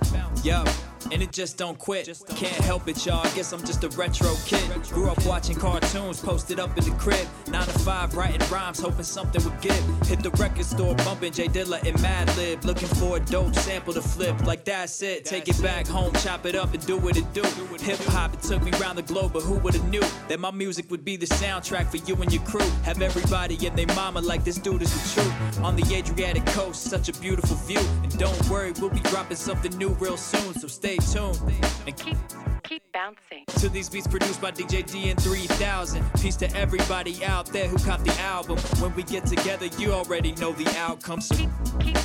[0.42, 0.64] Yo.
[1.12, 2.08] And it just don't quit.
[2.36, 3.22] Can't help it, y'all.
[3.34, 4.82] Guess I'm just a retro kid.
[4.90, 7.26] Grew up watching cartoons, posted up in the crib.
[7.48, 9.84] Nine to five, writing rhymes, hoping something would give.
[10.06, 12.64] Hit the record store, bumping J Dilla and Madlib.
[12.64, 14.44] Looking for a dope sample to flip.
[14.46, 15.24] Like that's it.
[15.24, 17.42] Take it back home, chop it up, and do what it do.
[17.82, 20.90] Hip hop, it took me around the globe, but who would've knew that my music
[20.90, 22.68] would be the soundtrack for you and your crew?
[22.82, 25.62] Have everybody and their mama like this dude is the truth.
[25.62, 27.80] On the Adriatic coast, such a beautiful view.
[28.02, 31.38] And don't worry, we'll be dropping something new real soon, so stay tuned
[31.86, 32.16] and keep,
[32.62, 33.44] keep bouncing.
[33.60, 36.04] To these beats produced by DJ D and 3000.
[36.20, 38.58] Peace to everybody out there who caught the album.
[38.80, 41.20] When we get together, you already know the outcome.
[41.20, 41.96] So keep, keep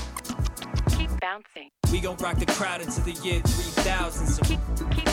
[0.89, 1.69] keep bouncing.
[1.91, 4.27] We gon' rock the crowd into the year 3000.
[4.27, 4.59] So keep,
[4.91, 5.09] keep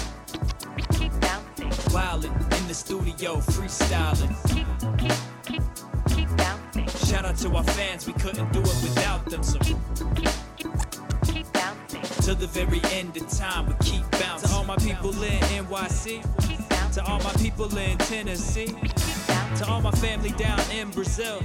[0.98, 1.70] keep bouncing.
[1.92, 4.34] Wildin' in the studio, freestyling.
[4.48, 4.66] Keep,
[4.98, 5.62] keep,
[6.16, 6.88] keep bouncing.
[7.08, 9.42] Shout out to our fans, we couldn't do it without them.
[9.42, 10.45] So keep, keep, keep
[12.26, 14.48] To the very end of time, we keep bouncing.
[14.48, 16.20] To all my people in NYC,
[16.94, 18.74] to all my people in Tennessee,
[19.58, 21.40] to all my family down in Brazil,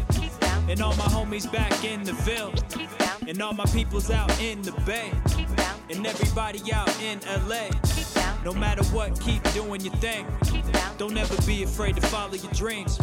[0.67, 2.51] and all my homies back in the Ville,
[3.27, 5.11] and all my peoples out in the Bay,
[5.91, 7.69] and everybody out in LA.
[8.43, 10.25] No matter what, keep doing your thing.
[10.97, 12.97] Don't ever be afraid to follow your dreams.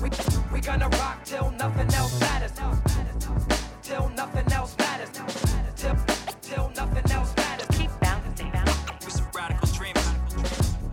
[0.00, 0.10] We,
[0.52, 3.63] we gonna rock till nothing else matters.
[3.84, 5.10] Till nothing else matters.
[5.76, 5.94] Till,
[6.40, 7.66] till nothing else matters.
[7.78, 8.50] Keep bouncing.
[9.04, 10.08] We some radical dreamers.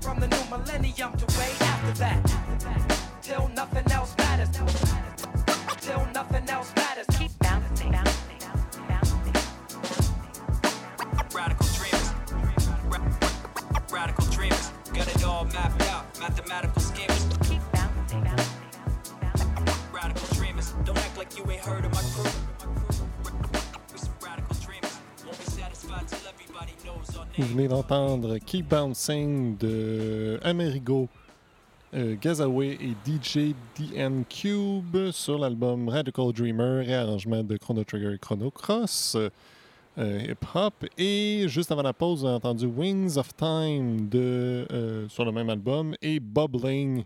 [0.01, 2.19] From the new millennium to way after that.
[3.21, 4.49] Till nothing else matters.
[5.79, 7.05] Till nothing else matters.
[7.17, 7.93] Keep bouncing.
[11.33, 12.13] Radical dreamers.
[13.89, 14.71] Radical dreamers.
[14.93, 16.19] Got it all mapped out.
[16.19, 17.25] Mathematical schemers.
[19.93, 20.73] Radical dreamers.
[20.83, 22.29] Don't act like you ain't heard of my crew.
[27.37, 31.07] Vous venez d'entendre Keep Bouncing de Amerigo,
[31.93, 38.19] euh, Gazaway et DJ DN Cube sur l'album Radical Dreamer, réarrangement de Chrono Trigger et
[38.19, 39.17] Chrono Cross,
[39.97, 40.85] euh, hip-hop.
[40.97, 45.49] Et juste avant la pause, on a entendu Wings of Time euh, sur le même
[45.49, 47.05] album et Bubbling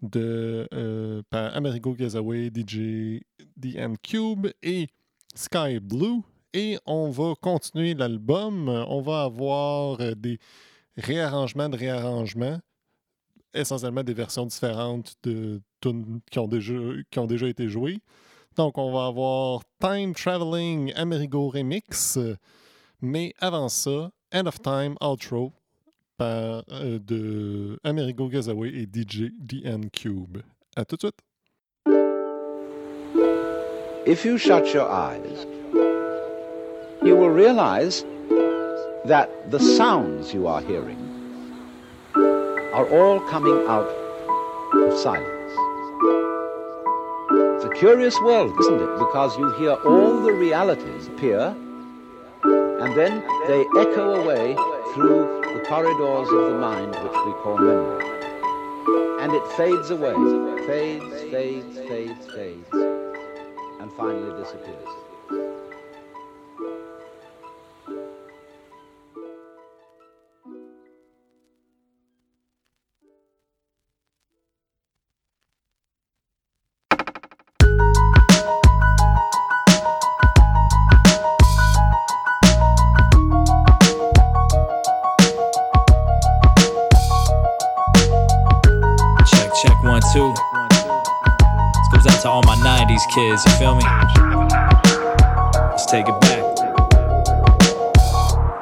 [0.00, 3.20] de par Amerigo Gazaway, DJ
[3.56, 4.86] DN Cube et
[5.34, 6.22] Sky Blue.
[6.54, 8.68] Et on va continuer l'album.
[8.68, 10.38] On va avoir euh, des
[10.96, 12.58] réarrangements de réarrangements,
[13.54, 16.74] essentiellement des versions différentes de tunes qui ont déjà,
[17.10, 18.00] qui ont déjà été jouées.
[18.56, 22.18] Donc, on va avoir Time Traveling Amerigo Remix.
[23.00, 25.52] Mais avant ça, End of Time Outro
[26.16, 30.38] par, euh, de Amerigo Gazaway et DJ DN Cube.
[30.76, 31.18] À tout de suite.
[34.06, 35.46] If you shut your eyes,
[37.02, 38.04] you will realize
[39.04, 40.98] that the sounds you are hearing
[42.74, 43.88] are all coming out
[44.74, 45.52] of silence.
[47.56, 48.98] It's a curious world, isn't it?
[48.98, 51.54] Because you hear all the realities appear
[52.44, 54.54] and then they echo away
[54.94, 58.04] through the corridors of the mind which we call memory.
[59.20, 60.14] And it fades away,
[60.66, 62.72] fades, fades, fades, fades,
[63.80, 65.07] and finally disappears.
[93.14, 93.82] Kids, you feel me?
[95.54, 96.44] Let's take it back.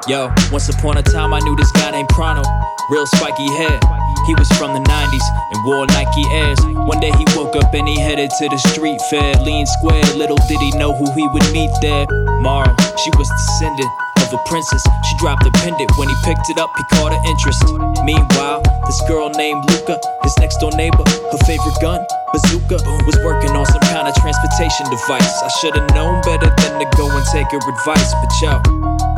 [0.07, 2.43] Yo, once upon a time I knew this guy named Crono,
[2.89, 3.77] real spiky hair.
[4.25, 6.59] He was from the 90s and wore Nike Airs.
[6.87, 9.35] One day he woke up and he headed to the street fair.
[9.43, 12.05] Leene Square, little did he know who he would meet there.
[12.39, 12.73] Marle,
[13.03, 13.91] she was descendant
[14.23, 14.83] of a princess.
[15.09, 15.91] She dropped a pendant.
[15.97, 17.63] When he picked it up, he caught her interest.
[18.05, 21.99] Meanwhile, this girl named Lucca, his next door neighbor, her favorite gun,
[22.33, 25.33] bazooka, was working on some kind of transportation device.
[25.41, 28.61] I should've known better than to go and take her advice, but yo.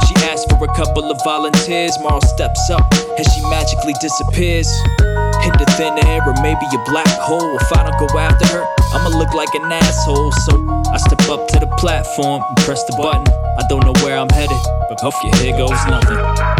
[0.07, 1.97] She asked for a couple of volunteers.
[1.99, 4.69] Marle steps up and she magically disappears.
[5.43, 7.55] Into thin air or maybe a black hole.
[7.55, 10.31] If I don't go after her, I'ma look like an asshole.
[10.45, 10.53] So
[10.91, 13.27] I step up to the platform and press the button.
[13.57, 14.57] I don't know where I'm headed,
[14.89, 16.58] but hope here goes nothing.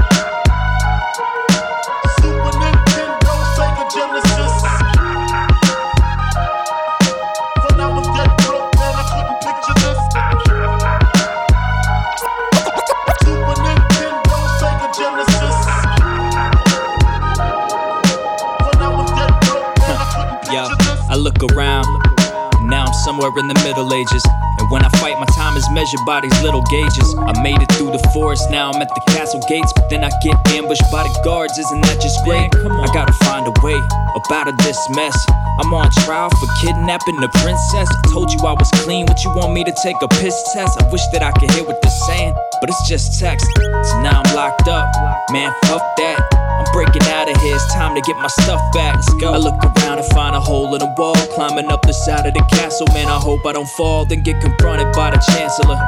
[23.20, 24.24] Somewhere in the Middle Ages.
[24.60, 27.16] And when I fight, my time is measured by these little gauges.
[27.18, 29.72] I made it through the forest, now I'm at the castle gates.
[29.76, 32.50] But then I get ambushed by the guards, isn't that just great?
[32.56, 33.76] I gotta find a way
[34.16, 35.16] up out of this mess.
[35.60, 37.88] I'm on trial for kidnapping the princess.
[37.92, 40.82] I told you I was clean, what you want me to take a piss test?
[40.82, 43.48] I wish that I could hear what they're saying, but it's just text.
[43.56, 44.88] So now I'm locked up,
[45.32, 46.39] man, fuck that.
[46.60, 48.96] I'm breaking out of here, it's time to get my stuff back.
[48.96, 49.32] Let's go.
[49.32, 52.34] I look around and find a hole in the wall, climbing up the side of
[52.34, 52.86] the castle.
[52.94, 55.80] Man, I hope I don't fall, then get confronted by the chancellor.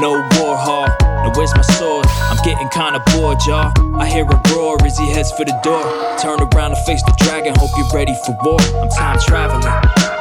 [0.00, 0.88] No war hall.
[1.00, 2.06] Now where's my sword?
[2.08, 3.70] I'm getting kinda bored, y'all.
[4.00, 5.84] I hear a roar as he heads for the door.
[6.18, 8.58] Turn around and face the dragon, hope you're ready for war.
[8.80, 10.14] I'm time traveling.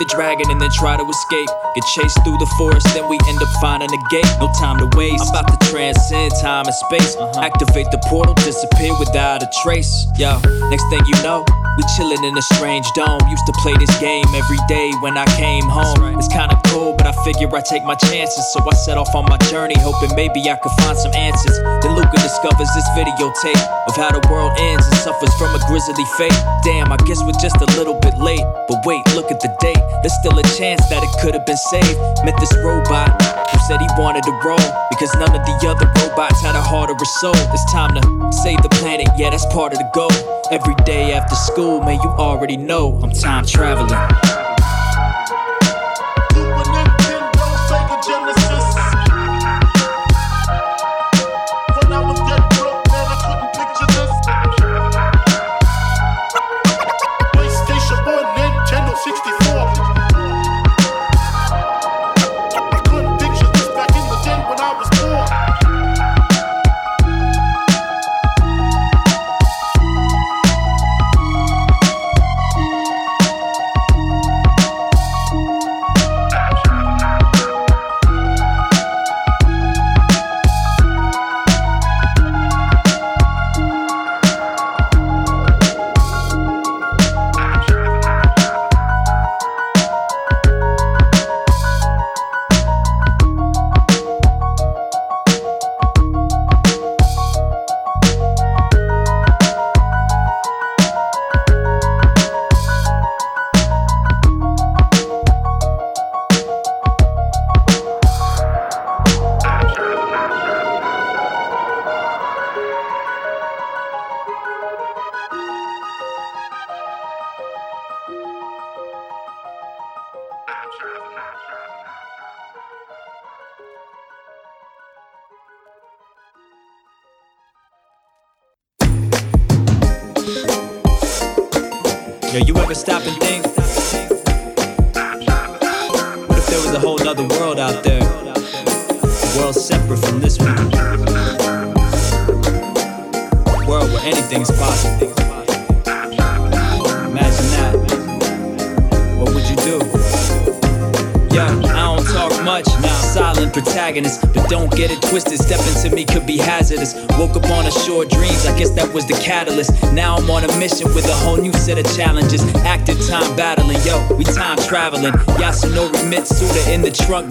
[0.00, 1.50] The dragon and then try to escape.
[1.76, 4.24] Get chased through the forest, then we end up finding a gate.
[4.40, 5.28] No time to waste.
[5.28, 7.20] I'm about to transcend time and space.
[7.20, 7.44] Uh-huh.
[7.44, 10.08] Activate the portal, disappear without a trace.
[10.16, 10.40] Yo,
[10.72, 11.44] next thing you know,
[11.76, 13.20] we chillin' in a strange dome.
[13.28, 16.16] Used to play this game every day when I came home.
[16.16, 18.40] It's kinda cool, but I figure I take my chances.
[18.56, 21.60] So I set off on my journey, hoping maybe I could find some answers.
[21.84, 26.08] Then Lucca discovers this videotape of how the world ends and suffers from a grisly
[26.16, 26.40] fate.
[26.64, 28.44] Damn, I guess we're just a little bit late.
[28.64, 29.89] But wait, look at the date.
[30.02, 31.98] There's still a chance that it could have been saved.
[32.24, 33.10] Met this robot
[33.50, 36.90] who said he wanted to roll because none of the other robots had a heart
[36.90, 37.36] or a soul.
[37.36, 40.12] It's time to save the planet, yeah, that's part of the goal.
[40.50, 44.39] Every day after school, man, you already know I'm time traveling.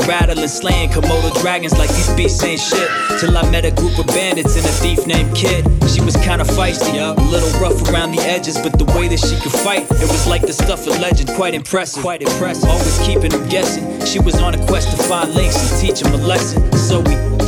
[0.07, 2.89] Rattling, slaying Komodo dragons like these beasts ain't shit.
[3.19, 5.65] Till I met a group of bandits and a thief named Kid.
[5.89, 9.35] She was kinda feisty, a little rough around the edges, but the way that she
[9.37, 11.29] could fight, it was like the stuff of legend.
[11.35, 12.69] Quite impressive, quite impressive.
[12.69, 13.83] Always keeping them guessing.
[14.05, 16.59] She was on a quest to find Lynx and teach them a lesson.
[16.77, 17.38] So we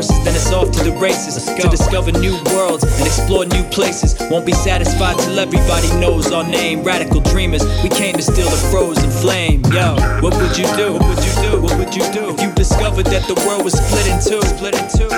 [0.00, 4.16] forces, then it's off to the races to discover new worlds and explore new places.
[4.30, 6.82] Won't be satisfied till everybody knows our name.
[6.82, 9.62] Radical dreamers, we came to steal the frozen flame.
[9.72, 10.94] Yo, what would you do?
[10.94, 11.60] What would you do?
[11.60, 14.42] What would you do if you discovered that the world was split in two?
[14.42, 15.10] Split in two.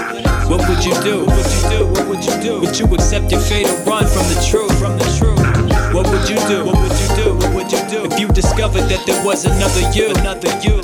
[0.50, 1.24] What would you do?
[1.26, 1.86] What would you do?
[1.94, 2.60] What would you do?
[2.60, 4.72] Would you accept your fate or run from the truth?
[4.78, 5.51] From the truth.
[5.92, 6.64] What would you do?
[6.64, 7.34] What would you do?
[7.36, 10.08] What would you do if you discovered that there was another you?
[10.20, 10.80] Another you.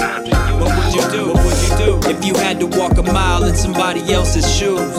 [0.60, 1.32] What would you do?
[1.32, 4.94] What would you do if you had to walk a mile in somebody else's shoes?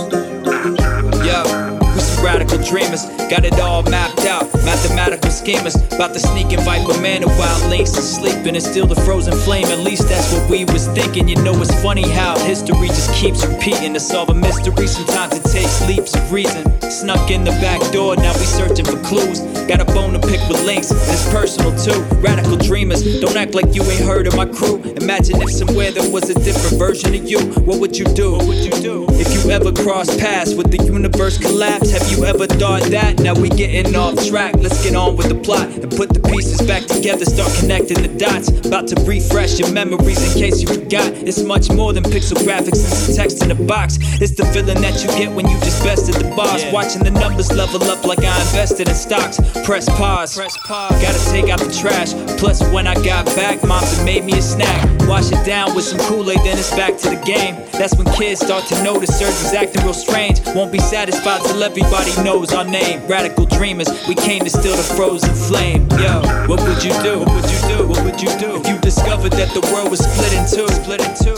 [1.23, 1.68] Yo.
[1.99, 4.45] We some radical dreamers, got it all mapped out.
[4.63, 8.95] Mathematical schemers, about to sneak and Viper Manor while Lynx is sleeping and steal the
[9.01, 9.65] frozen flame.
[9.65, 11.27] At least that's what we was thinking.
[11.27, 13.93] You know it's funny how history just keeps repeating.
[13.95, 16.63] To solve a mystery, sometimes it takes leaps of reason.
[16.89, 19.41] Snuck in the back door, now we searching for clues.
[19.67, 21.99] Got a bone to pick with Lynx, and it's personal too.
[22.21, 24.81] Radical dreamers, don't act like you ain't heard of my crew.
[25.01, 27.39] Imagine if somewhere there was a different version of you.
[27.67, 28.33] What would you do?
[28.37, 31.88] What would you do if you ever crossed paths with the universe collapse?
[31.91, 33.19] Have you ever thought that?
[33.19, 34.53] Now we getting off track.
[34.57, 37.25] Let's get on with the plot and put the pieces back together.
[37.25, 38.49] Start connecting the dots.
[38.65, 41.11] About to refresh your memories in case you forgot.
[41.25, 43.97] It's much more than pixel graphics and some text in a box.
[44.21, 46.63] It's the feeling that you get when you just bested the boss.
[46.71, 49.39] Watching the numbers level up like I invested in stocks.
[49.65, 50.35] Press pause.
[50.35, 51.01] Press pause.
[51.01, 52.13] Gotta take out the trash.
[52.37, 54.85] Plus, when I got back, moms had made me a snack.
[55.07, 57.55] Wash it down with some Kool Aid, then it's back to the game.
[57.73, 60.39] That's when kids start to notice Serge is acting real strange.
[60.53, 63.05] Won't be satisfied till everybody knows our name.
[63.07, 65.87] Radical dreamers, we came to steal the frozen flame.
[65.99, 67.19] Yo, what would you do?
[67.19, 67.87] What would you do?
[67.87, 70.67] What would you do if you discovered that the world was split in two?
[70.67, 71.35] Split in two.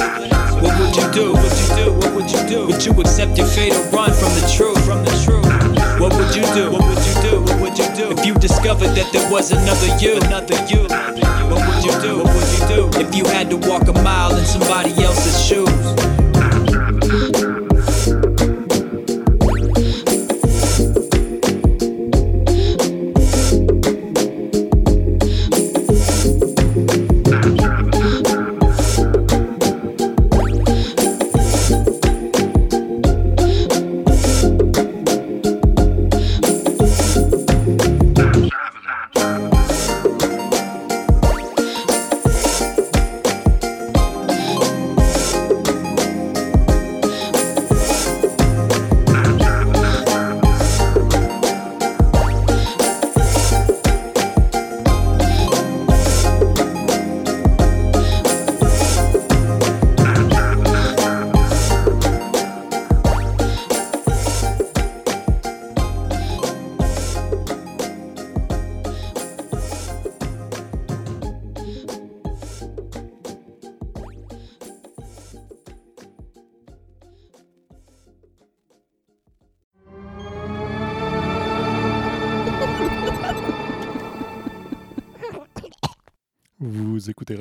[0.62, 1.34] What would you do?
[1.34, 1.94] What would you do?
[1.94, 2.68] What would you do?
[2.68, 4.82] Would you accept your fate or run from the truth?
[4.86, 5.46] From the truth.
[6.00, 6.72] What would you do?
[6.72, 7.42] What would you do?
[7.42, 10.18] What would you do if you discovered that there was another you?
[10.26, 10.88] Another you.
[11.50, 12.24] What would you do?
[12.24, 16.31] What would you do if you had to walk a mile in somebody else's shoes?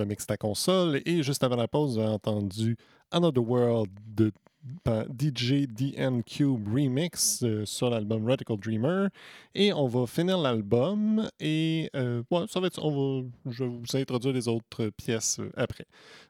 [0.00, 2.76] Vous écoutez Remix ta console et juste avant la pause, vous avez entendu
[3.10, 4.32] Another World de
[4.86, 9.08] DJ DN Cube Remix euh, sur l'album Radical Dreamer.
[9.54, 13.96] Et on va finir l'album et euh, ça va être, on va, je vais vous
[13.96, 15.84] introduire les autres pièces euh, après.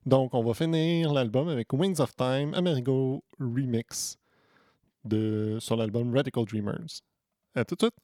[0.05, 4.17] Donc, on va finir l'album avec Wings of Time, Amerigo Remix
[5.05, 7.03] de, sur l'album Radical Dreamers.
[7.55, 7.95] À tout de suite!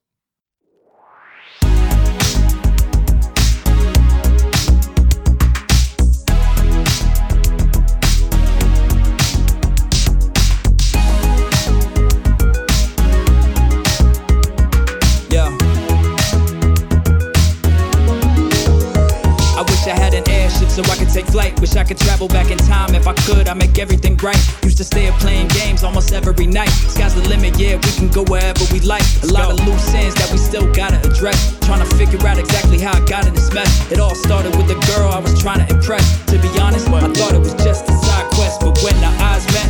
[20.47, 21.59] Airship so I could take flight.
[21.61, 22.95] Wish I could travel back in time.
[22.95, 24.39] If I could, I'd make everything right.
[24.63, 26.71] Used to stay up playing games almost every night.
[26.95, 29.05] Sky's the limit, yeah, we can go wherever we like.
[29.25, 31.59] A lot of loose ends that we still gotta address.
[31.67, 33.71] Trying to figure out exactly how I got in this mess.
[33.91, 36.07] It all started with a girl I was trying to impress.
[36.31, 38.61] To be honest, I thought it was just a side quest.
[38.61, 39.26] But when met,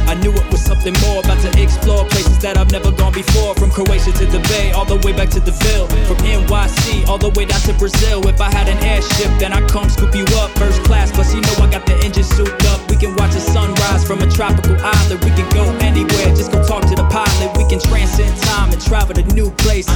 [0.06, 1.20] I knew it was something more.
[1.20, 3.54] About to explore places that I've never gone before.
[3.54, 5.86] From Croatia to the Bay, all the way back to the Ville.
[6.06, 8.26] From NYC, all the way down to Brazil.
[8.28, 11.10] If I had an airship, then I'd come scoop you up first class.
[11.10, 12.80] Plus, you know I got the engine souped up.
[12.90, 15.18] We can watch the sunrise from a tropical island.
[15.24, 17.56] We can go anywhere, just go talk to the pilot.
[17.58, 19.92] We can transcend time and travel to new places.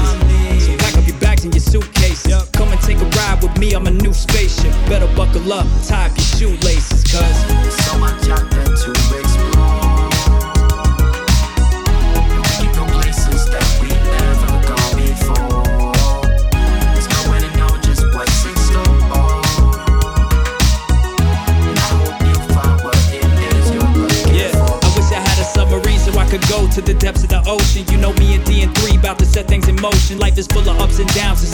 [0.66, 2.34] So pack up your bags and your suitcases.
[2.52, 4.72] Come and take a ride with me, I'm a new spaceship.
[4.90, 7.38] Better buckle up, tie up your shoelaces, cause
[7.86, 9.29] so much out there to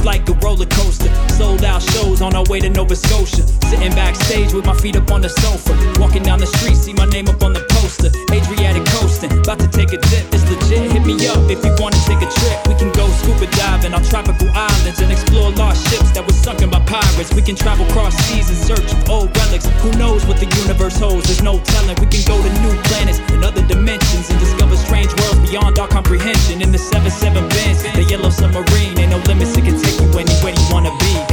[0.07, 1.11] like a roller coaster.
[1.35, 3.43] Sold out shows on our way to Nova Scotia.
[3.67, 5.75] Sitting backstage with my feet up on the sofa.
[6.01, 8.15] Walking down the street, see my name up on the poster.
[8.31, 10.25] Adriatic coasting, about to take a dip.
[10.31, 10.95] It's legit.
[10.95, 12.57] Hit me up if you wanna take a trip.
[12.71, 16.71] We can go scuba diving on tropical islands and explore lost ships that were sunken
[16.71, 17.35] by pirates.
[17.35, 19.67] We can travel cross seas in search of old relics.
[19.83, 21.27] Who knows what the universe holds?
[21.27, 21.99] There's no telling.
[21.99, 25.89] We can go to new planets and other dimensions and discover strange worlds beyond our
[25.89, 26.63] comprehension.
[26.63, 28.99] In the 7-7 bins, the yellow submarine.
[28.99, 31.26] Ain't no limits, it can take you anywhere you wanna be.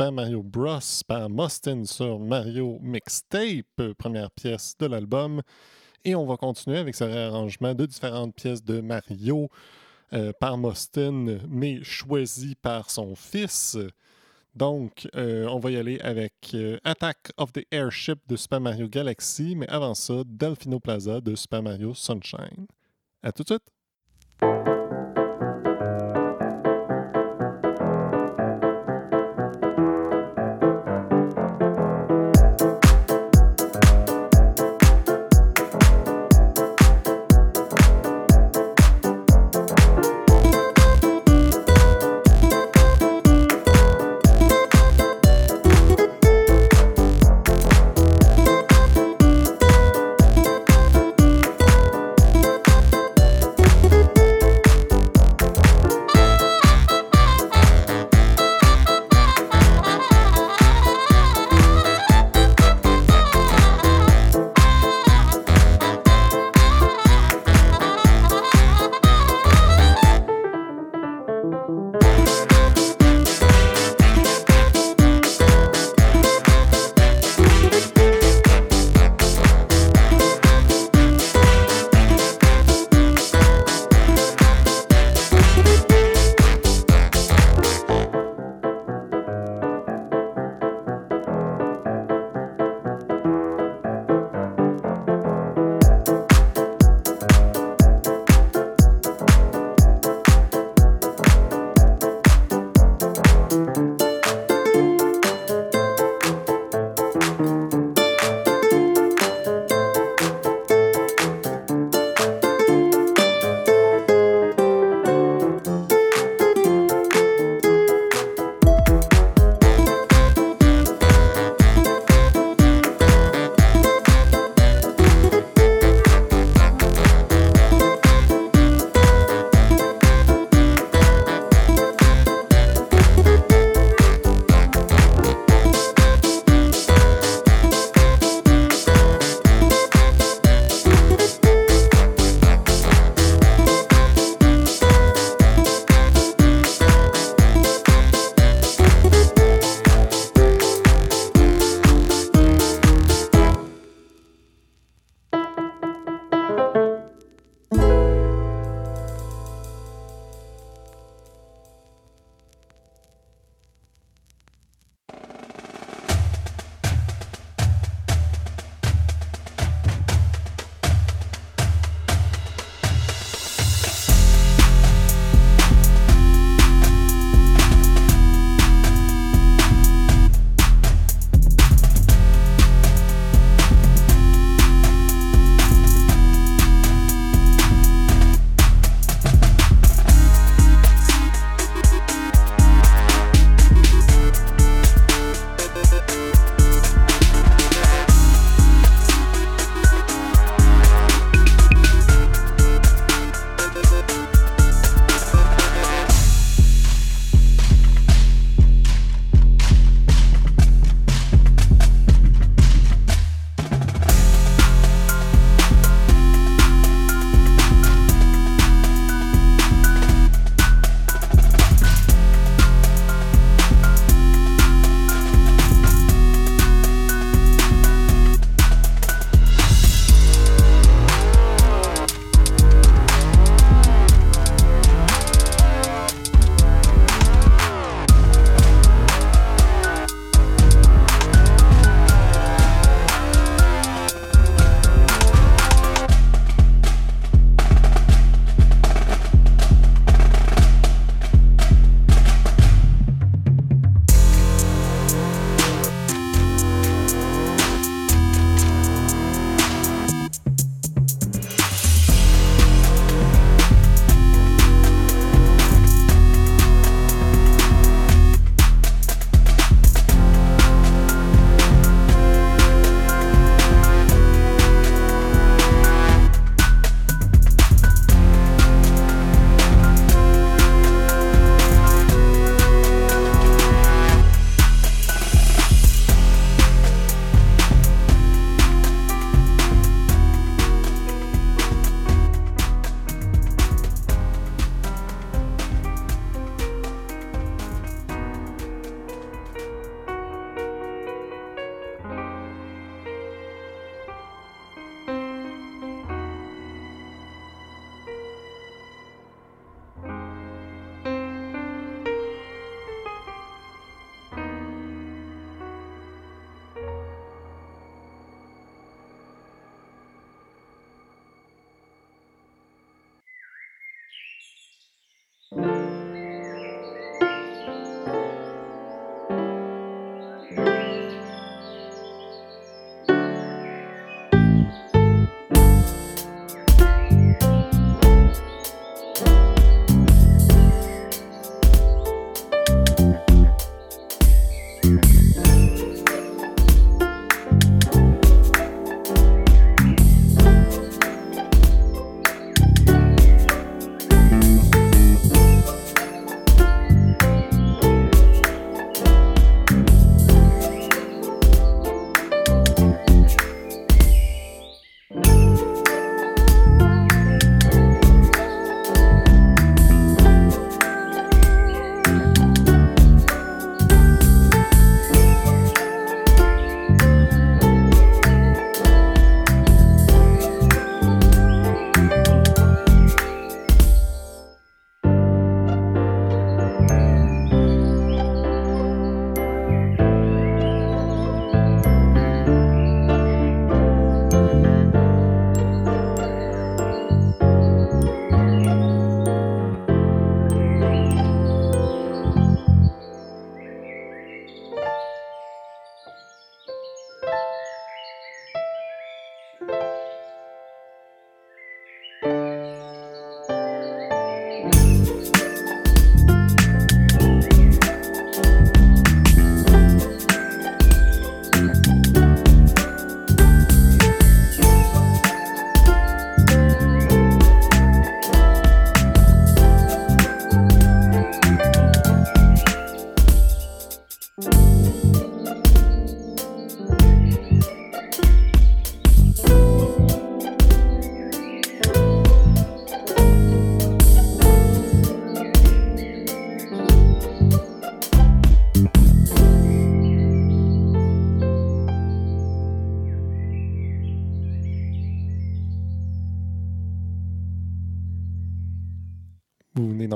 [0.00, 0.78] Super Mario Bros.
[1.06, 5.42] par Mustin sur Mario Mixtape, première pièce de l'album.
[6.06, 9.50] Et on va continuer avec ce réarrangement de différentes pièces de Mario
[10.14, 13.76] euh, par Mustin, mais choisies par son fils.
[14.54, 18.88] Donc, euh, on va y aller avec euh, Attack of the Airship de Super Mario
[18.88, 22.66] Galaxy, mais avant ça, Delfino Plaza de Super Mario Sunshine.
[23.22, 24.79] À tout de suite!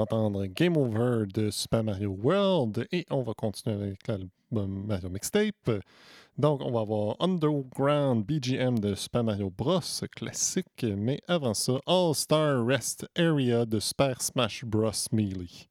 [0.06, 5.82] D'entendre Game Over de Super Mario World et on va continuer avec l'album Mario Mixtape.
[6.36, 9.80] Donc, on va avoir Underground BGM de Super Mario Bros.
[10.14, 14.90] classique, mais avant ça, All Star Rest Area de Super Smash Bros.
[15.12, 15.68] Melee.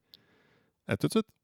[0.87, 1.42] À tout de suite!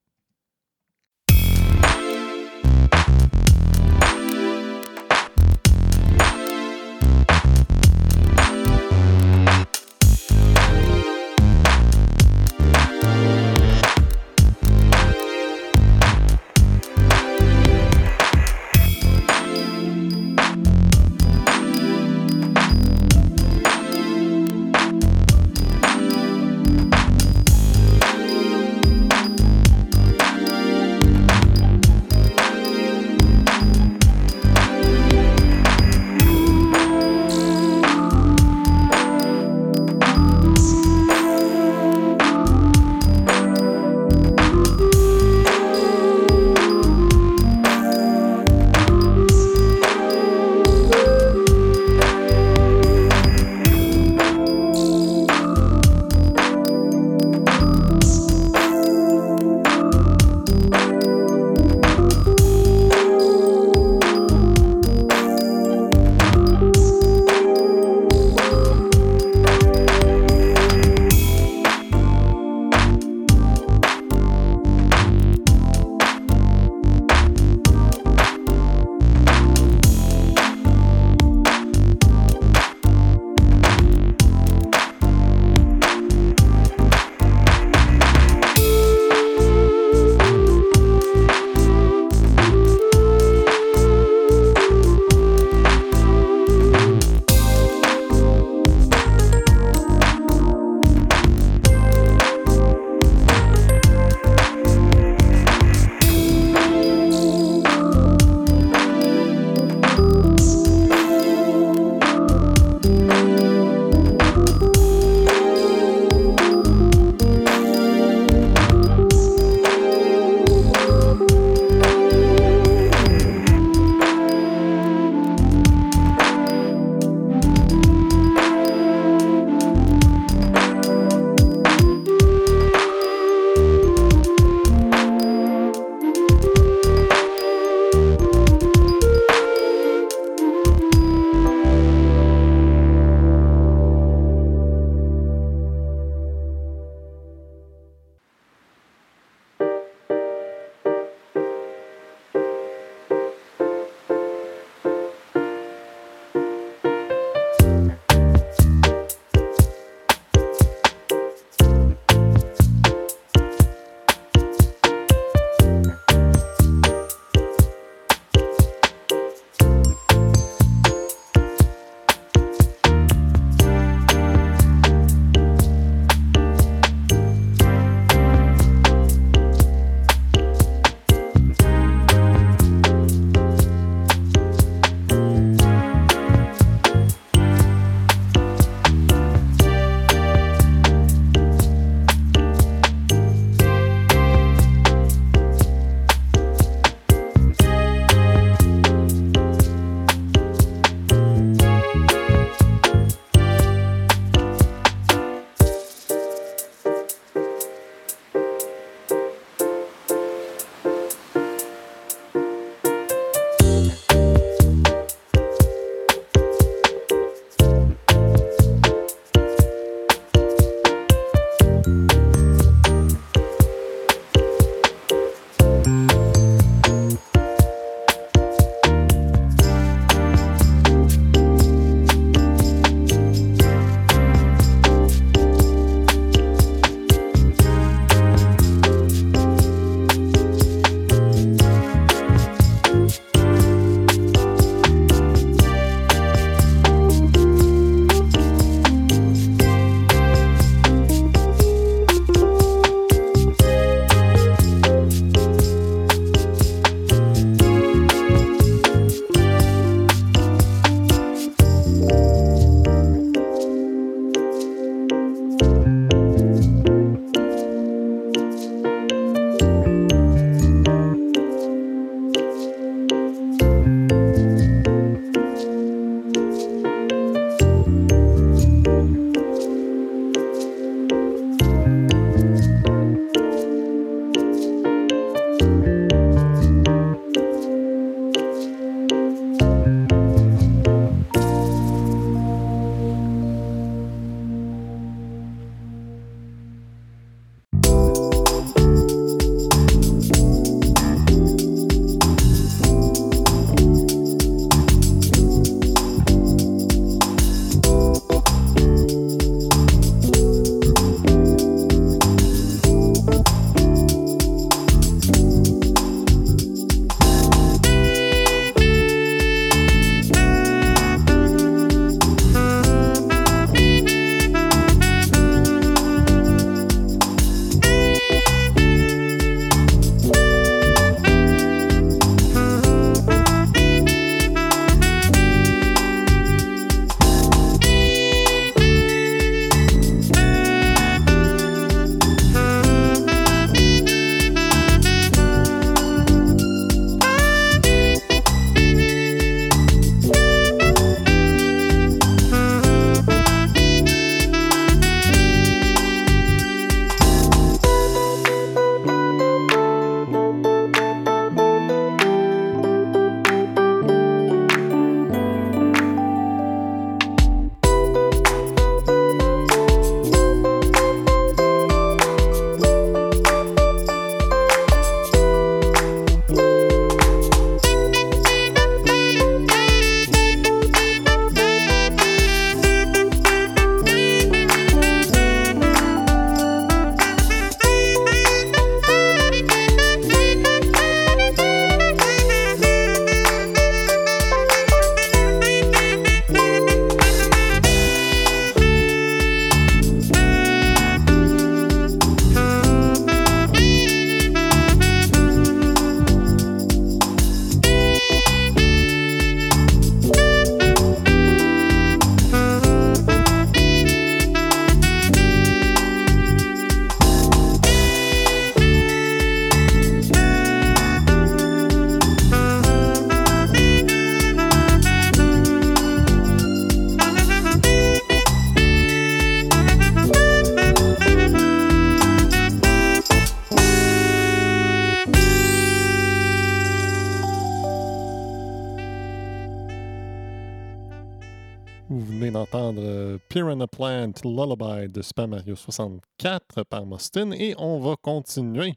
[443.70, 448.96] Euh, Piranha Plant Lullaby de Super Mario 64 par Mustin et on va continuer.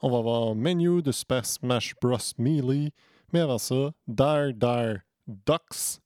[0.00, 2.18] On va voir Menu de Super Smash Bros.
[2.38, 2.90] Melee,
[3.32, 4.96] mais avant ça, Dar Dar
[5.26, 6.00] Ducks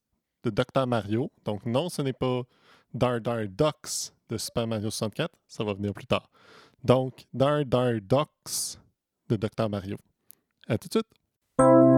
[0.45, 0.87] de Dr.
[0.87, 1.31] Mario.
[1.45, 2.43] Donc non, ce n'est pas
[2.95, 6.29] Dar Dar Ducks de Super Mario 64, ça va venir plus tard.
[6.85, 8.79] Donc Dar Dar Ducks
[9.29, 9.69] de Dr.
[9.69, 9.97] Mario.
[10.69, 11.96] À tout de suite!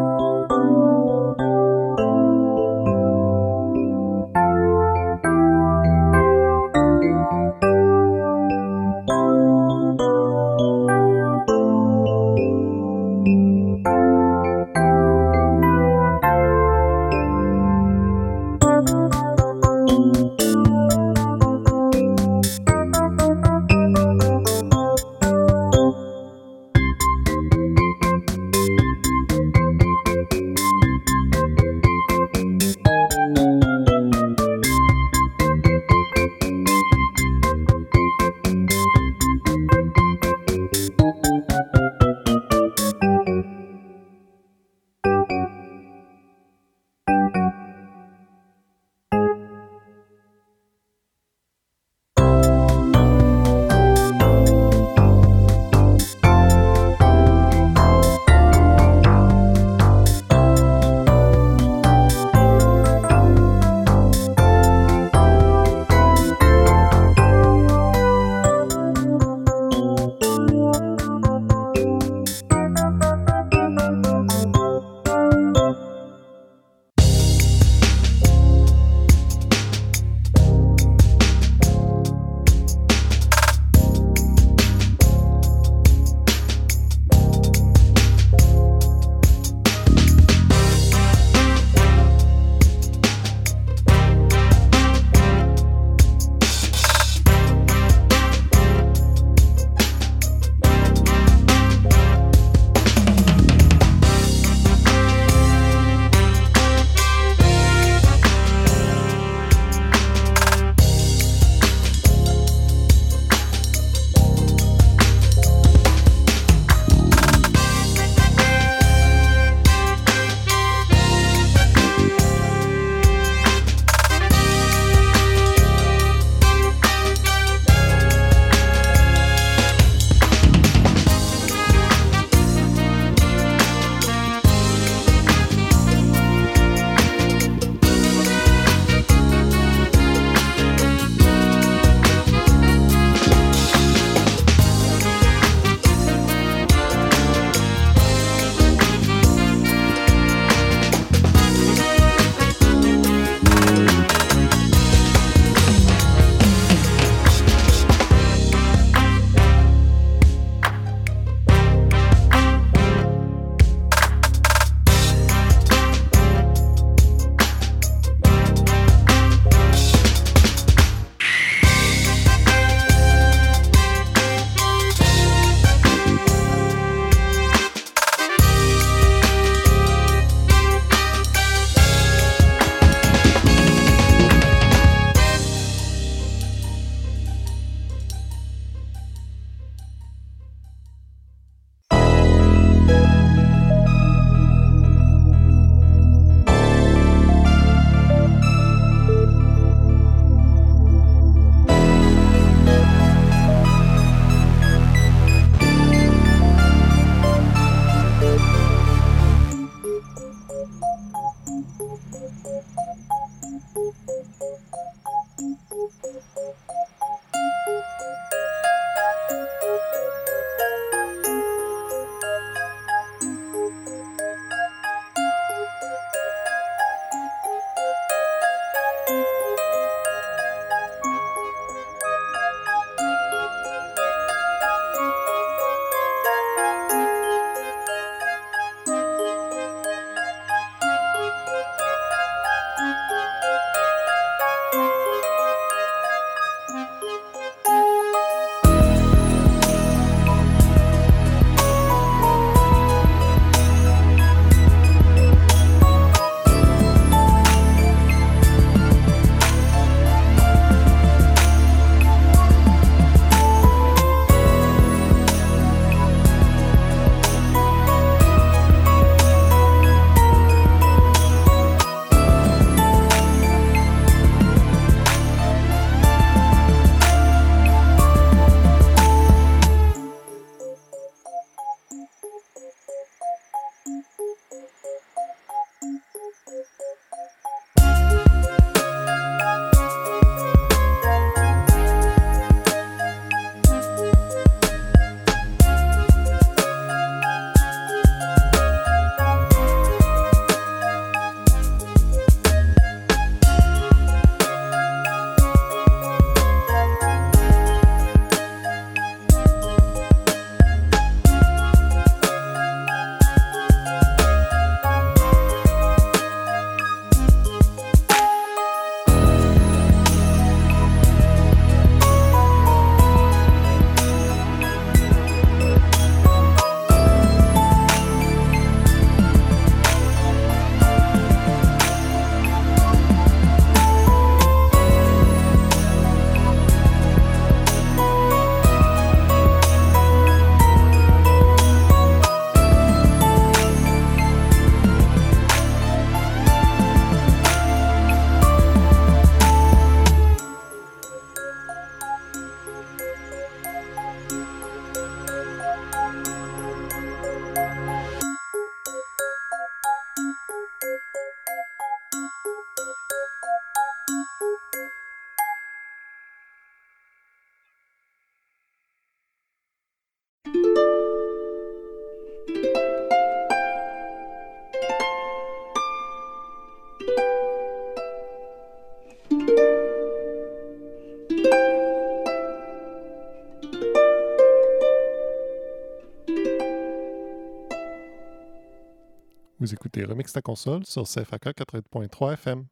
[389.69, 392.65] Vous écoutez Remix ta console sur CFAK 80.3 FM.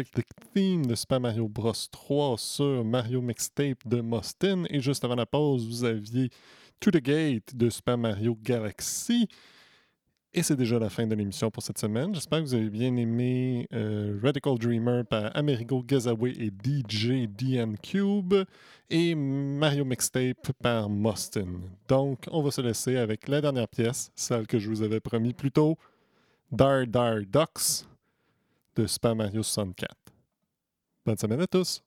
[0.00, 4.64] Eclectic Theme de Super Mario Bros 3 sur Mario Mixtape de Mostin.
[4.70, 6.30] Et juste avant la pause, vous aviez
[6.80, 9.28] To the Gate de Super Mario Galaxy.
[10.32, 12.14] Et c'est déjà la fin de l'émission pour cette semaine.
[12.14, 17.76] J'espère que vous avez bien aimé euh, Radical Dreamer par Amerigo Gazaway et DJ DN
[17.76, 18.34] Cube
[18.88, 21.60] et Mario Mixtape par Mostin.
[21.88, 25.34] Donc, on va se laisser avec la dernière pièce, celle que je vous avais promis
[25.34, 25.76] plus tôt,
[26.50, 27.89] Dar Dar Ducks
[28.76, 29.94] de Super Mario 64.
[31.04, 31.82] Bonne semaine à tous!